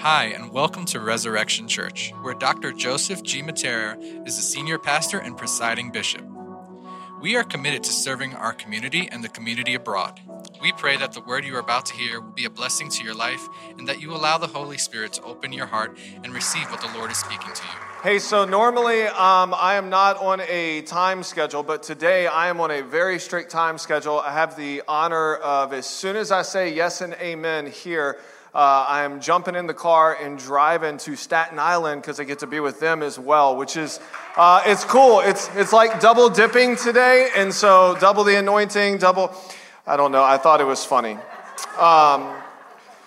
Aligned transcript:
Hi, 0.00 0.26
and 0.26 0.52
welcome 0.52 0.84
to 0.86 1.00
Resurrection 1.00 1.66
Church, 1.66 2.12
where 2.22 2.34
Dr. 2.34 2.70
Joseph 2.70 3.20
G. 3.24 3.42
Mattera 3.42 3.98
is 4.28 4.36
the 4.36 4.42
senior 4.42 4.78
pastor 4.78 5.18
and 5.18 5.36
presiding 5.36 5.90
bishop. 5.90 6.24
We 7.20 7.34
are 7.34 7.42
committed 7.42 7.82
to 7.82 7.92
serving 7.92 8.32
our 8.34 8.52
community 8.52 9.08
and 9.10 9.24
the 9.24 9.28
community 9.28 9.74
abroad. 9.74 10.20
We 10.62 10.70
pray 10.70 10.96
that 10.98 11.14
the 11.14 11.20
word 11.20 11.44
you 11.44 11.56
are 11.56 11.60
about 11.60 11.86
to 11.86 11.94
hear 11.94 12.20
will 12.20 12.30
be 12.30 12.44
a 12.44 12.50
blessing 12.50 12.88
to 12.90 13.02
your 13.02 13.14
life 13.14 13.44
and 13.76 13.88
that 13.88 14.00
you 14.00 14.12
allow 14.12 14.38
the 14.38 14.46
Holy 14.46 14.78
Spirit 14.78 15.14
to 15.14 15.22
open 15.24 15.52
your 15.52 15.66
heart 15.66 15.98
and 16.22 16.32
receive 16.32 16.70
what 16.70 16.80
the 16.80 16.96
Lord 16.96 17.10
is 17.10 17.16
speaking 17.16 17.52
to 17.52 17.62
you. 17.64 17.70
Hey, 18.04 18.20
so 18.20 18.44
normally 18.44 19.02
um, 19.02 19.52
I 19.52 19.74
am 19.74 19.90
not 19.90 20.16
on 20.18 20.40
a 20.42 20.82
time 20.82 21.24
schedule, 21.24 21.64
but 21.64 21.82
today 21.82 22.28
I 22.28 22.46
am 22.46 22.60
on 22.60 22.70
a 22.70 22.82
very 22.82 23.18
strict 23.18 23.50
time 23.50 23.78
schedule. 23.78 24.20
I 24.20 24.32
have 24.32 24.56
the 24.56 24.82
honor 24.86 25.34
of, 25.34 25.72
as 25.72 25.86
soon 25.86 26.14
as 26.14 26.30
I 26.30 26.42
say 26.42 26.72
yes 26.72 27.00
and 27.00 27.14
amen 27.14 27.66
here, 27.66 28.18
uh, 28.58 28.84
I 28.88 29.04
am 29.04 29.20
jumping 29.20 29.54
in 29.54 29.68
the 29.68 29.74
car 29.74 30.18
and 30.20 30.36
driving 30.36 30.98
to 30.98 31.14
Staten 31.14 31.60
Island 31.60 32.02
because 32.02 32.18
I 32.18 32.24
get 32.24 32.40
to 32.40 32.48
be 32.48 32.58
with 32.58 32.80
them 32.80 33.04
as 33.04 33.16
well, 33.16 33.54
which 33.54 33.76
is 33.76 34.00
uh, 34.36 34.62
it's 34.66 34.82
cool. 34.82 35.20
It's 35.20 35.48
it's 35.54 35.72
like 35.72 36.00
double 36.00 36.28
dipping 36.28 36.74
today, 36.74 37.28
and 37.36 37.54
so 37.54 37.96
double 38.00 38.24
the 38.24 38.36
anointing, 38.36 38.98
double. 38.98 39.32
I 39.86 39.96
don't 39.96 40.10
know. 40.10 40.24
I 40.24 40.38
thought 40.38 40.60
it 40.60 40.66
was 40.66 40.84
funny. 40.84 41.16
Um, 41.78 42.34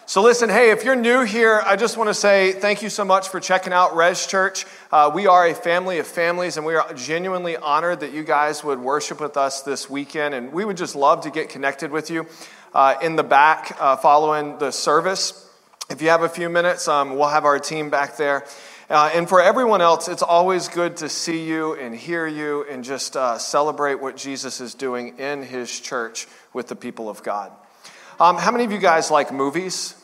so, 0.06 0.22
listen, 0.22 0.50
hey, 0.50 0.72
if 0.72 0.86
you're 0.86 0.96
new 0.96 1.24
here, 1.24 1.62
I 1.66 1.76
just 1.76 1.98
want 1.98 2.10
to 2.10 2.14
say 2.14 2.54
thank 2.54 2.82
you 2.82 2.90
so 2.90 3.04
much 3.04 3.28
for 3.28 3.42
checking 3.42 3.74
out 3.74 3.94
Res 3.94 4.26
Church. 4.28 4.66
Uh, 4.90 5.12
we 5.14 5.28
are 5.28 5.48
a 5.48 5.54
family 5.54 6.00
of 6.00 6.08
families, 6.08 6.56
and 6.56 6.66
we 6.66 6.76
are 6.76 6.94
genuinely 6.94 7.58
honored 7.58 8.00
that 8.00 8.14
you 8.14 8.24
guys 8.24 8.64
would 8.64 8.80
worship 8.80 9.20
with 9.20 9.36
us 9.36 9.64
this 9.64 9.90
weekend. 9.90 10.34
And 10.34 10.54
we 10.54 10.64
would 10.64 10.78
just 10.78 10.96
love 10.96 11.24
to 11.24 11.30
get 11.30 11.50
connected 11.50 11.92
with 11.92 12.10
you 12.10 12.26
uh, 12.74 12.96
in 13.02 13.16
the 13.16 13.24
back 13.24 13.78
uh, 13.80 13.96
following 13.98 14.58
the 14.58 14.72
service. 14.72 15.50
If 15.90 16.02
you 16.02 16.10
have 16.10 16.24
a 16.24 16.30
few 16.30 16.50
minutes, 16.50 16.88
um, 16.88 17.16
we'll 17.16 17.28
have 17.28 17.46
our 17.46 17.60
team 17.60 17.90
back 17.90 18.18
there. 18.18 18.46
Uh, 18.90 19.10
and 19.14 19.28
for 19.28 19.42
everyone 19.42 19.82
else, 19.82 20.08
it's 20.08 20.22
always 20.22 20.68
good 20.68 20.98
to 20.98 21.08
see 21.08 21.46
you 21.48 21.76
and 21.76 21.96
hear 21.96 22.28
you 22.28 22.66
and 22.70 22.84
just 22.84 23.16
uh, 23.16 23.38
celebrate 23.38 23.96
what 23.96 24.18
Jesus 24.18 24.60
is 24.60 24.74
doing 24.74 25.18
in 25.18 25.44
his 25.44 25.80
church 25.80 26.28
with 26.54 26.68
the 26.68 26.76
people 26.76 27.10
of 27.10 27.24
God. 27.24 27.52
Um, 28.20 28.38
how 28.38 28.52
many 28.52 28.66
of 28.66 28.72
you 28.72 28.78
guys 28.78 29.10
like 29.10 29.32
movies? 29.32 29.96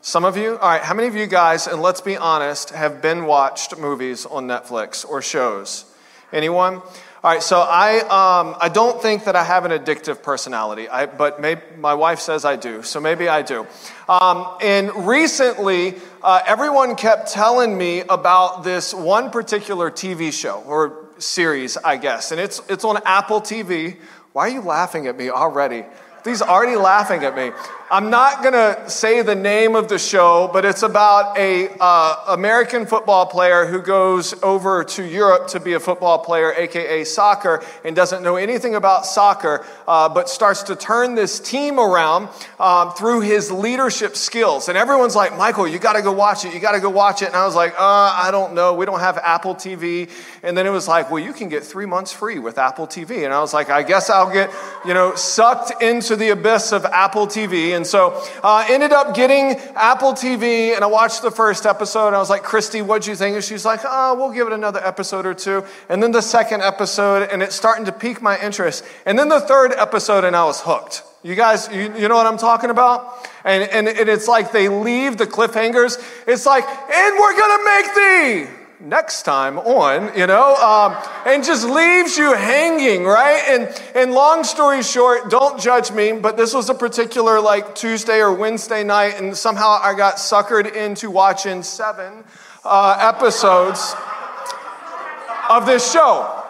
Some 0.00 0.24
of 0.24 0.36
you? 0.36 0.58
All 0.58 0.68
right, 0.68 0.82
how 0.82 0.94
many 0.94 1.06
of 1.06 1.14
you 1.14 1.26
guys, 1.26 1.66
and 1.66 1.80
let's 1.80 2.00
be 2.00 2.16
honest, 2.16 2.70
have 2.70 3.00
been 3.00 3.26
watched 3.26 3.78
movies 3.78 4.26
on 4.26 4.48
Netflix 4.48 5.08
or 5.08 5.22
shows? 5.22 5.84
Anyone? 6.32 6.82
All 7.24 7.30
right, 7.30 7.40
so 7.40 7.60
I, 7.60 8.00
um, 8.00 8.56
I 8.60 8.68
don't 8.68 9.00
think 9.00 9.26
that 9.26 9.36
I 9.36 9.44
have 9.44 9.64
an 9.64 9.70
addictive 9.70 10.24
personality, 10.24 10.88
I, 10.88 11.06
but 11.06 11.40
my 11.78 11.94
wife 11.94 12.18
says 12.18 12.44
I 12.44 12.56
do, 12.56 12.82
so 12.82 12.98
maybe 12.98 13.28
I 13.28 13.42
do. 13.42 13.64
Um, 14.08 14.48
and 14.60 15.06
recently, 15.06 15.94
uh, 16.20 16.40
everyone 16.44 16.96
kept 16.96 17.30
telling 17.30 17.78
me 17.78 18.00
about 18.00 18.64
this 18.64 18.92
one 18.92 19.30
particular 19.30 19.88
TV 19.88 20.32
show 20.32 20.64
or 20.66 21.10
series, 21.18 21.76
I 21.76 21.96
guess, 21.96 22.32
and 22.32 22.40
it's, 22.40 22.60
it's 22.68 22.84
on 22.84 22.98
Apple 23.04 23.40
TV. 23.40 23.98
Why 24.32 24.48
are 24.48 24.52
you 24.54 24.62
laughing 24.62 25.06
at 25.06 25.16
me 25.16 25.30
already? 25.30 25.84
He's 26.24 26.42
already 26.42 26.74
laughing 26.74 27.22
at 27.22 27.36
me. 27.36 27.52
I'm 27.92 28.08
not 28.08 28.40
going 28.42 28.54
to 28.54 28.88
say 28.88 29.20
the 29.20 29.34
name 29.34 29.76
of 29.76 29.88
the 29.88 29.98
show, 29.98 30.48
but 30.50 30.64
it's 30.64 30.82
about 30.82 31.36
a 31.36 31.68
uh, 31.78 32.24
American 32.28 32.86
football 32.86 33.26
player 33.26 33.66
who 33.66 33.82
goes 33.82 34.32
over 34.42 34.82
to 34.82 35.04
Europe 35.04 35.48
to 35.48 35.60
be 35.60 35.74
a 35.74 35.80
football 35.80 36.18
player, 36.20 36.54
aka 36.56 37.04
soccer, 37.04 37.62
and 37.84 37.94
doesn't 37.94 38.22
know 38.22 38.36
anything 38.36 38.76
about 38.76 39.04
soccer, 39.04 39.66
uh, 39.86 40.08
but 40.08 40.30
starts 40.30 40.62
to 40.62 40.74
turn 40.74 41.16
this 41.16 41.38
team 41.38 41.78
around 41.78 42.30
um, 42.58 42.92
through 42.92 43.20
his 43.20 43.52
leadership 43.52 44.16
skills. 44.16 44.70
And 44.70 44.78
everyone's 44.78 45.14
like, 45.14 45.36
Michael, 45.36 45.68
you 45.68 45.78
got 45.78 45.92
to 45.92 46.00
go 46.00 46.12
watch 46.12 46.46
it. 46.46 46.54
You 46.54 46.60
got 46.60 46.72
to 46.72 46.80
go 46.80 46.88
watch 46.88 47.20
it. 47.20 47.26
And 47.26 47.36
I 47.36 47.44
was 47.44 47.54
like, 47.54 47.74
uh, 47.74 47.78
I 48.16 48.30
don't 48.30 48.54
know. 48.54 48.72
We 48.72 48.86
don't 48.86 49.00
have 49.00 49.18
Apple 49.18 49.54
TV. 49.54 50.08
And 50.42 50.56
then 50.56 50.66
it 50.66 50.70
was 50.70 50.88
like, 50.88 51.10
well, 51.10 51.22
you 51.22 51.34
can 51.34 51.50
get 51.50 51.62
three 51.62 51.84
months 51.84 52.10
free 52.10 52.38
with 52.38 52.56
Apple 52.56 52.86
TV. 52.86 53.26
And 53.26 53.34
I 53.34 53.40
was 53.40 53.52
like, 53.52 53.68
I 53.68 53.82
guess 53.82 54.08
I'll 54.08 54.32
get, 54.32 54.50
you 54.86 54.94
know, 54.94 55.14
sucked 55.14 55.82
into 55.82 56.16
the 56.16 56.30
abyss 56.30 56.72
of 56.72 56.86
Apple 56.86 57.26
TV. 57.26 57.76
And 57.76 57.81
and 57.82 57.86
so 57.88 58.24
uh, 58.44 58.64
ended 58.68 58.92
up 58.92 59.12
getting 59.12 59.56
Apple 59.74 60.12
TV, 60.12 60.72
and 60.72 60.84
I 60.84 60.86
watched 60.86 61.20
the 61.20 61.32
first 61.32 61.66
episode. 61.66 62.06
And 62.06 62.16
I 62.16 62.20
was 62.20 62.30
like, 62.30 62.44
Christy, 62.44 62.80
what'd 62.80 63.08
you 63.08 63.16
think? 63.16 63.34
And 63.34 63.42
she's 63.42 63.64
like, 63.64 63.80
oh, 63.82 64.14
we'll 64.14 64.30
give 64.30 64.46
it 64.46 64.52
another 64.52 64.78
episode 64.84 65.26
or 65.26 65.34
two. 65.34 65.64
And 65.88 66.00
then 66.00 66.12
the 66.12 66.22
second 66.22 66.62
episode, 66.62 67.28
and 67.28 67.42
it's 67.42 67.56
starting 67.56 67.84
to 67.86 67.92
pique 67.92 68.22
my 68.22 68.40
interest. 68.40 68.84
And 69.04 69.18
then 69.18 69.28
the 69.28 69.40
third 69.40 69.72
episode, 69.72 70.22
and 70.22 70.36
I 70.36 70.44
was 70.44 70.60
hooked. 70.60 71.02
You 71.24 71.34
guys, 71.34 71.68
you, 71.72 71.92
you 71.96 72.06
know 72.06 72.14
what 72.14 72.26
I'm 72.26 72.38
talking 72.38 72.70
about? 72.70 73.28
And, 73.42 73.64
and, 73.64 73.88
and 73.88 74.08
it's 74.08 74.28
like 74.28 74.52
they 74.52 74.68
leave 74.68 75.16
the 75.16 75.26
cliffhangers. 75.26 75.98
It's 76.28 76.46
like, 76.46 76.64
and 76.64 77.18
we're 77.18 77.36
going 77.36 77.58
to 77.58 77.64
make 77.64 77.94
thee 77.96 78.61
next 78.82 79.22
time 79.22 79.58
on, 79.58 80.16
you 80.18 80.26
know, 80.26 80.56
um, 80.56 80.96
and 81.24 81.44
just 81.44 81.64
leaves 81.64 82.18
you 82.18 82.34
hanging, 82.34 83.04
right? 83.04 83.42
And, 83.48 83.82
and 83.94 84.12
long 84.12 84.42
story 84.42 84.82
short, 84.82 85.30
don't 85.30 85.60
judge 85.60 85.92
me, 85.92 86.12
but 86.12 86.36
this 86.36 86.52
was 86.52 86.68
a 86.68 86.74
particular 86.74 87.40
like 87.40 87.74
Tuesday 87.74 88.20
or 88.20 88.34
Wednesday 88.34 88.82
night, 88.82 89.20
and 89.20 89.36
somehow 89.36 89.78
I 89.80 89.94
got 89.94 90.16
suckered 90.16 90.74
into 90.74 91.10
watching 91.10 91.62
seven 91.62 92.24
uh, 92.64 93.12
episodes 93.14 93.94
of 95.48 95.64
this 95.64 95.90
show. 95.92 96.40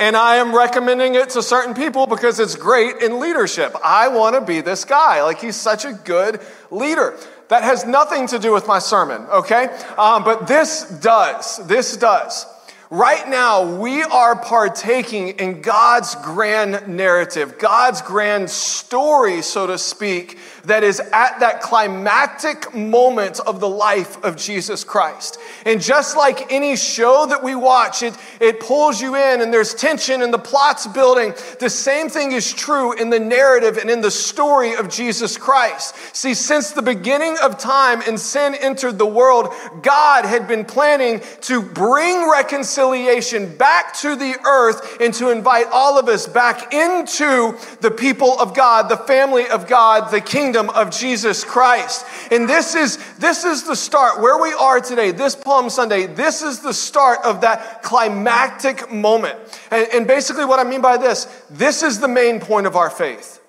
And 0.00 0.16
I 0.16 0.36
am 0.36 0.54
recommending 0.54 1.16
it 1.16 1.30
to 1.30 1.42
certain 1.42 1.74
people 1.74 2.06
because 2.06 2.38
it's 2.38 2.54
great 2.54 2.98
in 3.02 3.18
leadership. 3.18 3.74
I 3.82 4.06
want 4.08 4.36
to 4.36 4.40
be 4.40 4.60
this 4.60 4.84
guy. 4.84 5.24
Like, 5.24 5.40
he's 5.40 5.56
such 5.56 5.84
a 5.84 5.92
good 5.92 6.40
leader. 6.70 7.18
That 7.48 7.62
has 7.62 7.86
nothing 7.86 8.26
to 8.28 8.38
do 8.38 8.52
with 8.52 8.66
my 8.66 8.78
sermon, 8.78 9.22
okay? 9.26 9.68
Um, 9.96 10.24
but 10.24 10.46
this 10.46 10.84
does. 11.00 11.66
This 11.66 11.96
does. 11.96 12.46
Right 12.90 13.28
now, 13.28 13.76
we 13.76 14.02
are 14.02 14.34
partaking 14.34 15.28
in 15.28 15.60
God's 15.60 16.14
grand 16.14 16.88
narrative, 16.88 17.58
God's 17.58 18.00
grand 18.00 18.48
story, 18.48 19.42
so 19.42 19.66
to 19.66 19.76
speak, 19.76 20.38
that 20.64 20.84
is 20.84 21.00
at 21.00 21.40
that 21.40 21.60
climactic 21.60 22.74
moment 22.74 23.40
of 23.40 23.60
the 23.60 23.68
life 23.68 24.22
of 24.24 24.36
Jesus 24.36 24.84
Christ. 24.84 25.38
And 25.64 25.80
just 25.80 26.16
like 26.16 26.52
any 26.52 26.76
show 26.76 27.26
that 27.26 27.42
we 27.42 27.54
watch, 27.54 28.02
it, 28.02 28.14
it 28.40 28.60
pulls 28.60 29.00
you 29.00 29.14
in 29.14 29.40
and 29.40 29.52
there's 29.52 29.74
tension 29.74 30.22
and 30.22 30.32
the 30.32 30.38
plot's 30.38 30.86
building. 30.86 31.34
The 31.60 31.70
same 31.70 32.08
thing 32.08 32.32
is 32.32 32.52
true 32.52 32.92
in 32.92 33.10
the 33.10 33.20
narrative 33.20 33.76
and 33.76 33.88
in 33.88 34.00
the 34.00 34.10
story 34.10 34.74
of 34.74 34.88
Jesus 34.88 35.36
Christ. 35.36 35.94
See, 36.14 36.34
since 36.34 36.72
the 36.72 36.82
beginning 36.82 37.36
of 37.42 37.58
time 37.58 38.02
and 38.06 38.18
sin 38.18 38.54
entered 38.54 38.98
the 38.98 39.06
world, 39.06 39.52
God 39.82 40.24
had 40.24 40.48
been 40.48 40.64
planning 40.64 41.20
to 41.42 41.62
bring 41.62 42.28
reconciliation 42.30 43.56
back 43.56 43.94
to 43.98 44.16
the 44.16 44.36
earth 44.46 45.00
and 45.00 45.14
to 45.14 45.30
invite 45.30 45.66
all 45.72 45.98
of 45.98 46.08
us 46.08 46.26
back 46.26 46.72
into 46.74 47.56
the 47.80 47.90
people 47.90 48.38
of 48.40 48.54
God, 48.54 48.88
the 48.88 48.96
family 48.96 49.46
of 49.46 49.66
God, 49.66 50.10
the 50.10 50.20
kingdom 50.20 50.47
kingdom 50.48 50.70
of 50.70 50.90
Jesus 50.90 51.44
Christ. 51.44 52.06
And 52.30 52.48
this 52.48 52.74
is, 52.74 52.96
this 53.16 53.44
is 53.44 53.64
the 53.64 53.76
start 53.76 54.22
where 54.22 54.40
we 54.40 54.54
are 54.54 54.80
today, 54.80 55.10
this 55.10 55.36
Palm 55.36 55.68
Sunday. 55.68 56.06
This 56.06 56.40
is 56.40 56.60
the 56.60 56.72
start 56.72 57.18
of 57.22 57.42
that 57.42 57.82
climactic 57.82 58.90
moment. 58.90 59.38
And, 59.70 59.86
and 59.92 60.06
basically, 60.06 60.46
what 60.46 60.58
I 60.58 60.64
mean 60.64 60.80
by 60.80 60.96
this, 60.96 61.26
this 61.50 61.82
is 61.82 62.00
the 62.00 62.08
main 62.08 62.40
point 62.40 62.66
of 62.66 62.76
our 62.76 62.88
faith. 62.88 63.42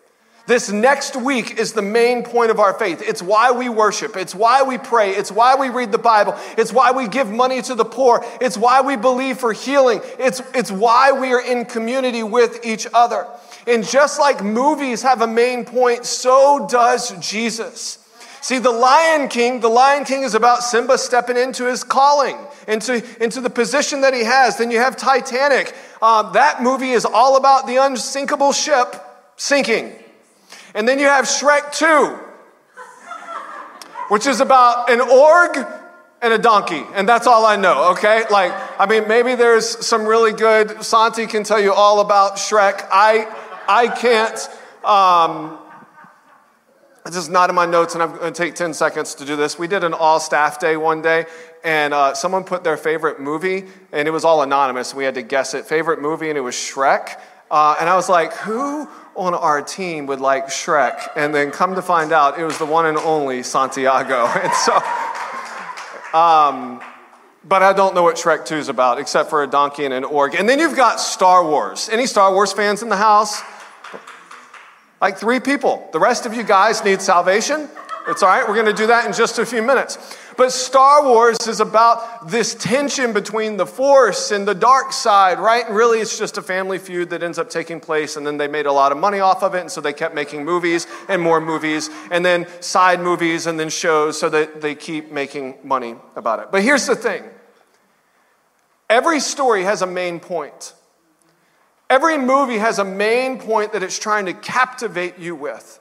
This 0.46 0.70
next 0.72 1.16
week 1.16 1.58
is 1.58 1.72
the 1.72 1.82
main 1.82 2.24
point 2.24 2.52
of 2.52 2.60
our 2.60 2.74
faith. 2.74 3.02
It's 3.02 3.22
why 3.22 3.52
we 3.52 3.70
worship. 3.70 4.18
It's 4.18 4.36
why 4.36 4.64
we 4.64 4.78
pray. 4.78 5.12
It's 5.12 5.31
why 5.31 5.56
we 5.56 5.70
read 5.70 5.94
the 5.94 6.00
Bible. 6.00 6.36
It's 6.58 6.74
why 6.74 6.92
we 6.92 7.08
give 7.08 7.31
money 7.31 7.62
to 7.62 7.76
the 7.76 7.86
poor. 7.86 8.26
It's 8.42 8.58
why 8.58 8.81
we 8.81 8.98
believe 8.98 9.38
for 9.38 9.54
healing. 9.54 10.02
It's, 10.18 10.42
it's 10.54 10.72
why 10.72 11.14
we 11.14 11.31
are 11.31 11.42
in 11.42 11.64
community 11.64 12.24
with 12.24 12.66
each 12.66 12.88
other. 12.94 13.26
And 13.69 13.88
just 13.88 14.19
like 14.19 14.44
movies 14.44 15.03
have 15.03 15.22
a 15.22 15.28
main 15.28 15.63
point, 15.63 16.06
so 16.06 16.68
does 16.69 17.12
Jesus. 17.19 18.00
See, 18.42 18.57
the 18.57 18.71
Lion 18.71 19.27
King, 19.27 19.60
the 19.60 19.69
Lion 19.69 20.06
King 20.06 20.24
is 20.24 20.33
about 20.33 20.63
Simba 20.63 20.98
stepping 20.98 21.38
into 21.38 21.66
his 21.66 21.83
calling, 21.83 22.38
into, 22.68 23.04
into 23.21 23.42
the 23.42 23.50
position 23.50 24.01
that 24.01 24.13
he 24.13 24.24
has. 24.24 24.57
Then 24.57 24.71
you 24.71 24.80
have 24.80 24.95
Titanic. 24.95 25.75
Uh, 26.01 26.31
that 26.31 26.63
movie 26.63 26.92
is 26.92 27.06
all 27.06 27.38
about 27.38 27.68
the 27.68 27.75
unsinkable 27.75 28.54
ship 28.54 28.95
sinking. 29.36 29.94
And 30.74 30.88
then 30.88 30.98
you 30.98 31.06
have 31.06 31.25
Shrek 31.25 31.74
2, 31.74 32.18
which 34.10 34.25
is 34.25 34.39
about 34.39 34.89
an 34.89 35.01
org 35.01 35.68
and 36.22 36.33
a 36.33 36.38
donkey. 36.38 36.83
And 36.94 37.07
that's 37.07 37.27
all 37.27 37.45
I 37.45 37.56
know, 37.56 37.92
okay? 37.92 38.24
Like, 38.30 38.54
I 38.80 38.86
mean, 38.86 39.07
maybe 39.07 39.36
there's 39.36 39.86
some 39.86 40.06
really 40.06 40.33
good, 40.33 40.83
Santi 40.83 41.27
can 41.27 41.44
tell 41.44 41.60
you 41.60 41.74
all 41.74 42.00
about 42.00 42.36
Shrek. 42.36 42.88
I, 42.92 43.27
I 43.71 43.88
can't. 43.88 44.50
Um, 44.83 45.60
this 47.06 47.16
is 47.16 47.30
not 47.30 47.51
in 47.51 47.56
my 47.56 47.68
notes, 47.68 47.94
and 47.94 48.01
I'm 48.01 48.16
going 48.18 48.33
to 48.33 48.38
take 48.38 48.56
10 48.56 48.74
seconds 48.74 49.13
to 49.16 49.25
do 49.25 49.36
this. 49.36 49.60
We 49.60 49.68
did 49.68 49.83
an 49.83 49.94
all 49.94 50.19
staff 50.19 50.60
day 50.60 50.75
one 50.75 51.04
day, 51.04 51.27
and 51.63 51.94
uh, 51.94 52.16
someone 52.16 52.44
put 52.45 52.63
their 52.63 52.77
favorite 52.77 53.19
movie, 53.19 53.66
and 53.92 54.07
it 54.07 54.12
was 54.12 54.25
all 54.25 54.42
anonymous. 54.42 54.95
We 54.95 55.04
had 55.04 55.13
to 55.13 55.21
guess 55.21 55.54
it. 55.54 55.66
Favorite 55.66 56.01
movie, 56.01 56.30
and 56.30 56.38
it 56.38 56.42
was 56.42 56.56
Shrek. 56.56 57.21
Uh, 57.51 57.75
and 57.80 57.88
I 57.88 57.95
was 57.95 58.10
like, 58.10 58.33
who 58.33 58.89
on 59.16 59.36
our 59.36 59.62
team 59.62 60.07
would 60.07 60.19
like 60.19 60.48
Shrek, 60.48 61.07
and 61.15 61.33
then 61.33 61.51
come 61.51 61.75
to 61.75 61.83
find 61.83 62.12
out 62.12 62.39
it 62.39 62.45
was 62.45 62.57
the 62.57 62.65
one 62.65 62.88
and 62.88 62.98
only 62.98 63.44
Santiago. 63.44 64.25
And 64.36 64.54
so, 64.54 64.74
um, 66.18 66.81
but 67.44 67.62
I 67.62 67.74
don't 67.74 67.94
know 67.94 68.01
what 68.01 68.15
Shrek 68.15 68.45
2 68.45 68.56
is 68.56 68.69
about, 68.69 68.98
except 68.98 69.30
for 69.30 69.44
a 69.44 69.48
donkey 69.48 69.86
and 69.86 69.94
an 69.94 70.06
orc. 70.06 70.33
And 70.33 70.50
then 70.50 70.57
you've 70.57 70.75
got 70.75 71.00
Star 71.00 71.45
Wars. 71.45 71.88
Any 71.89 72.07
Star 72.07 72.33
Wars 72.33 72.51
fans 72.51 72.81
in 72.81 72.89
the 72.89 72.98
house? 72.98 73.42
Like 75.01 75.18
three 75.18 75.40
people. 75.40 75.88
The 75.92 76.00
rest 76.00 76.25
of 76.25 76.34
you 76.34 76.44
guys 76.44 76.84
need 76.84 77.01
salvation. 77.01 77.69
It's 78.07 78.24
all 78.24 78.30
right. 78.30 78.48
We're 78.48 78.56
going 78.56 78.66
to 78.66 78.74
do 78.74 78.88
that 78.88 79.06
in 79.06 79.13
just 79.13 79.40
a 79.40 79.46
few 79.46 79.62
minutes. 79.62 79.98
But 80.40 80.54
Star 80.54 81.04
Wars 81.04 81.38
is 81.48 81.60
about 81.60 82.30
this 82.30 82.56
tension 82.56 83.12
between 83.12 83.57
the 83.57 83.66
force 83.66 84.31
and 84.31 84.48
the 84.48 84.56
dark 84.56 84.94
side, 84.94 85.38
right? 85.38 85.66
And 85.68 85.75
really, 85.75 86.00
it's 86.00 86.18
just 86.18 86.38
a 86.38 86.42
family 86.42 86.78
feud 86.78 87.10
that 87.10 87.22
ends 87.22 87.38
up 87.38 87.50
taking 87.50 87.81
place, 87.81 88.16
and 88.16 88.25
then 88.25 88.38
they 88.38 88.48
made 88.48 88.66
a 88.66 88.72
lot 88.72 88.94
of 88.94 88.98
money 88.98 89.19
off 89.19 89.44
of 89.44 89.54
it, 89.54 89.60
and 89.60 89.69
so 89.69 89.81
they 89.81 89.92
kept 89.92 90.16
making 90.16 90.46
movies 90.46 90.88
and 91.10 91.22
more 91.22 91.42
movies, 91.42 91.90
and 92.10 92.25
then 92.25 92.48
side 92.62 93.01
movies 93.01 93.48
and 93.48 93.60
then 93.60 93.68
shows 93.68 94.18
so 94.18 94.30
that 94.30 94.62
they 94.62 94.75
keep 94.75 95.12
making 95.12 95.56
money 95.62 95.96
about 96.16 96.40
it. 96.40 96.48
But 96.51 96.63
here's 96.63 96.88
the 96.88 96.96
thing 96.96 97.24
every 98.90 99.19
story 99.19 99.63
has 99.63 99.81
a 99.81 99.88
main 99.88 100.22
point. 100.22 100.74
Every 101.89 102.18
movie 102.18 102.59
has 102.59 102.77
a 102.77 102.86
main 102.86 103.39
point 103.39 103.74
that 103.74 103.81
it's 103.81 103.97
trying 103.97 104.27
to 104.27 104.33
captivate 104.33 105.18
you 105.18 105.36
with. 105.36 105.80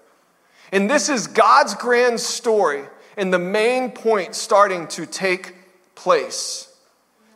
And 0.72 0.88
this 0.88 1.08
is 1.08 1.26
God's 1.26 1.74
grand 1.74 2.20
story 2.20 2.84
and 3.16 3.32
the 3.32 3.38
main 3.38 3.90
point 3.90 4.34
starting 4.34 4.86
to 4.88 5.04
take 5.04 5.54
place. 5.94 6.74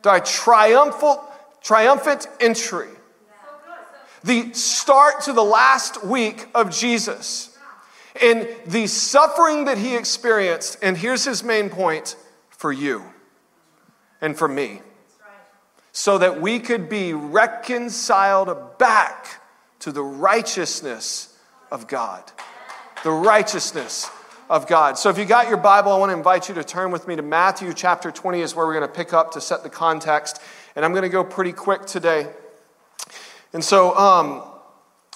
The 0.03 0.21
triumphant, 0.21 1.21
triumphant 1.63 2.27
entry. 2.41 2.89
The 4.25 4.53
start 4.53 5.23
to 5.23 5.33
the 5.33 5.45
last 5.45 6.05
week 6.05 6.47
of 6.55 6.71
Jesus. 6.71 7.59
And 8.21 8.49
the 8.67 8.87
suffering 8.87 9.65
that 9.67 9.79
he 9.79 9.97
experienced. 9.97 10.79
And 10.83 10.97
here's 10.97 11.25
his 11.25 11.43
main 11.43 11.69
point 11.69 12.17
for 12.51 12.73
you 12.73 13.05
and 14.21 14.37
for 14.37 14.49
me. 14.49 14.81
So 15.93 16.19
that 16.19 16.41
we 16.41 16.59
could 16.59 16.89
be 16.89 17.13
reconciled 17.13 18.79
back 18.79 19.43
to 19.81 19.93
the 19.93 20.03
righteousness 20.03 21.39
of 21.71 21.87
God. 21.87 22.23
The 23.05 23.11
righteousness 23.11 24.11
of 24.49 24.67
God. 24.67 24.99
So 24.99 25.09
if 25.09 25.19
you 25.19 25.25
got 25.25 25.49
your 25.49 25.57
Bible, 25.57 25.93
I 25.93 25.99
want 25.99 26.11
to 26.11 26.17
invite 26.17 26.49
you 26.49 26.55
to 26.57 26.65
turn 26.65 26.91
with 26.91 27.09
me 27.09 27.17
to 27.17 27.23
Matthew 27.23 27.73
chapter 27.73 28.11
20 28.11 28.41
is 28.41 28.55
where 28.55 28.67
we're 28.67 28.75
going 28.75 28.89
to 28.89 28.95
pick 28.95 29.13
up 29.13 29.33
to 29.33 29.41
set 29.41 29.63
the 29.63 29.71
context. 29.71 30.41
And 30.77 30.85
I'm 30.85 30.93
going 30.93 31.03
to 31.03 31.09
go 31.09 31.25
pretty 31.25 31.53
quick 31.53 31.87
today. 31.87 32.29
And 33.53 33.65
so 33.65 33.97
um, 33.97 34.43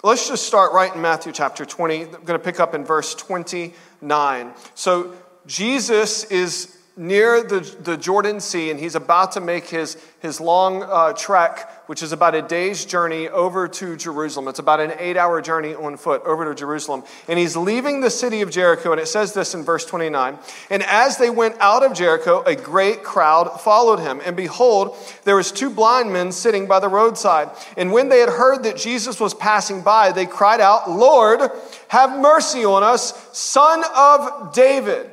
let's 0.02 0.28
just 0.28 0.46
start 0.46 0.72
right 0.72 0.94
in 0.94 1.00
Matthew 1.00 1.32
chapter 1.32 1.64
20. 1.64 2.04
I'm 2.04 2.10
going 2.10 2.26
to 2.26 2.38
pick 2.38 2.60
up 2.60 2.74
in 2.74 2.84
verse 2.84 3.14
29. 3.14 4.52
So 4.74 5.14
Jesus 5.46 6.24
is 6.24 6.75
near 6.96 7.42
the, 7.42 7.60
the 7.82 7.96
Jordan 7.96 8.40
Sea, 8.40 8.70
and 8.70 8.80
he's 8.80 8.94
about 8.94 9.32
to 9.32 9.40
make 9.40 9.68
his, 9.68 9.98
his 10.20 10.40
long 10.40 10.82
uh, 10.82 11.12
trek, 11.12 11.70
which 11.88 12.02
is 12.02 12.10
about 12.10 12.34
a 12.34 12.40
day's 12.40 12.86
journey 12.86 13.28
over 13.28 13.68
to 13.68 13.96
Jerusalem. 13.96 14.48
It's 14.48 14.58
about 14.58 14.80
an 14.80 14.94
eight 14.98 15.18
hour 15.18 15.42
journey 15.42 15.74
on 15.74 15.98
foot 15.98 16.22
over 16.24 16.46
to 16.46 16.54
Jerusalem. 16.54 17.04
And 17.28 17.38
he's 17.38 17.54
leaving 17.54 18.00
the 18.00 18.08
city 18.08 18.40
of 18.40 18.50
Jericho, 18.50 18.92
and 18.92 19.00
it 19.00 19.08
says 19.08 19.34
this 19.34 19.54
in 19.54 19.62
verse 19.62 19.84
29 19.84 20.38
And 20.70 20.82
as 20.84 21.18
they 21.18 21.28
went 21.28 21.56
out 21.60 21.84
of 21.84 21.92
Jericho, 21.92 22.42
a 22.44 22.56
great 22.56 23.04
crowd 23.04 23.60
followed 23.60 24.00
him. 24.00 24.22
And 24.24 24.34
behold, 24.34 24.96
there 25.24 25.36
was 25.36 25.52
two 25.52 25.68
blind 25.68 26.12
men 26.12 26.32
sitting 26.32 26.66
by 26.66 26.80
the 26.80 26.88
roadside. 26.88 27.50
And 27.76 27.92
when 27.92 28.08
they 28.08 28.20
had 28.20 28.30
heard 28.30 28.62
that 28.62 28.78
Jesus 28.78 29.20
was 29.20 29.34
passing 29.34 29.82
by, 29.82 30.12
they 30.12 30.26
cried 30.26 30.62
out, 30.62 30.90
Lord, 30.90 31.40
have 31.88 32.18
mercy 32.18 32.64
on 32.64 32.82
us, 32.82 33.12
son 33.36 33.84
of 33.94 34.54
David. 34.54 35.10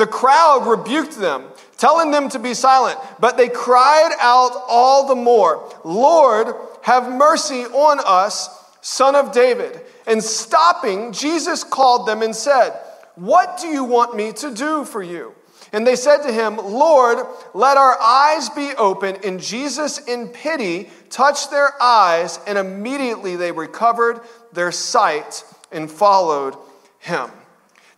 The 0.00 0.06
crowd 0.06 0.66
rebuked 0.66 1.18
them, 1.18 1.44
telling 1.76 2.10
them 2.10 2.30
to 2.30 2.38
be 2.38 2.54
silent, 2.54 2.98
but 3.18 3.36
they 3.36 3.50
cried 3.50 4.12
out 4.18 4.52
all 4.66 5.06
the 5.06 5.14
more, 5.14 5.70
Lord, 5.84 6.54
have 6.80 7.12
mercy 7.12 7.64
on 7.64 8.00
us, 8.06 8.48
son 8.80 9.14
of 9.14 9.30
David. 9.30 9.78
And 10.06 10.24
stopping, 10.24 11.12
Jesus 11.12 11.64
called 11.64 12.08
them 12.08 12.22
and 12.22 12.34
said, 12.34 12.70
What 13.16 13.58
do 13.60 13.66
you 13.66 13.84
want 13.84 14.16
me 14.16 14.32
to 14.32 14.54
do 14.54 14.86
for 14.86 15.02
you? 15.02 15.34
And 15.70 15.86
they 15.86 15.96
said 15.96 16.22
to 16.22 16.32
him, 16.32 16.56
Lord, 16.56 17.18
let 17.52 17.76
our 17.76 18.00
eyes 18.00 18.48
be 18.48 18.72
open. 18.78 19.18
And 19.22 19.38
Jesus, 19.38 19.98
in 19.98 20.28
pity, 20.28 20.88
touched 21.10 21.50
their 21.50 21.74
eyes, 21.78 22.40
and 22.46 22.56
immediately 22.56 23.36
they 23.36 23.52
recovered 23.52 24.22
their 24.54 24.72
sight 24.72 25.44
and 25.70 25.90
followed 25.90 26.56
him. 27.00 27.30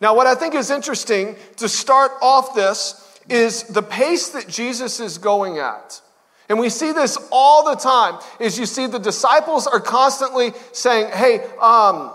Now, 0.03 0.17
what 0.17 0.27
I 0.27 0.35
think 0.35 0.57
is 0.57 0.69
interesting 0.69 1.37
to 1.59 1.69
start 1.69 2.11
off 2.21 2.57
this 2.57 3.21
is 3.29 3.63
the 3.63 3.85
pace 3.85 4.31
that 4.31 4.49
Jesus 4.49 4.99
is 4.99 5.17
going 5.17 5.59
at. 5.59 6.01
And 6.49 6.59
we 6.59 6.71
see 6.71 6.91
this 6.91 7.17
all 7.31 7.65
the 7.65 7.77
time 7.77 8.19
is 8.41 8.59
you 8.59 8.67
see 8.67 8.89
the 8.89 8.99
disciples 8.99 9.69
are 9.69 9.79
constantly 9.79 10.55
saying, 10.73 11.13
hey, 11.13 11.45
um, 11.61 12.13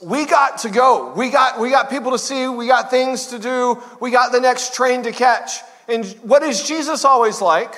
we 0.00 0.24
got 0.24 0.56
to 0.60 0.70
go. 0.70 1.12
We 1.12 1.28
got, 1.28 1.60
we 1.60 1.68
got 1.68 1.90
people 1.90 2.12
to 2.12 2.18
see. 2.18 2.48
We 2.48 2.66
got 2.66 2.88
things 2.88 3.26
to 3.26 3.38
do. 3.38 3.76
We 4.00 4.10
got 4.10 4.32
the 4.32 4.40
next 4.40 4.74
train 4.74 5.02
to 5.02 5.12
catch. 5.12 5.60
And 5.86 6.06
what 6.22 6.42
is 6.42 6.62
Jesus 6.62 7.04
always 7.04 7.42
like? 7.42 7.74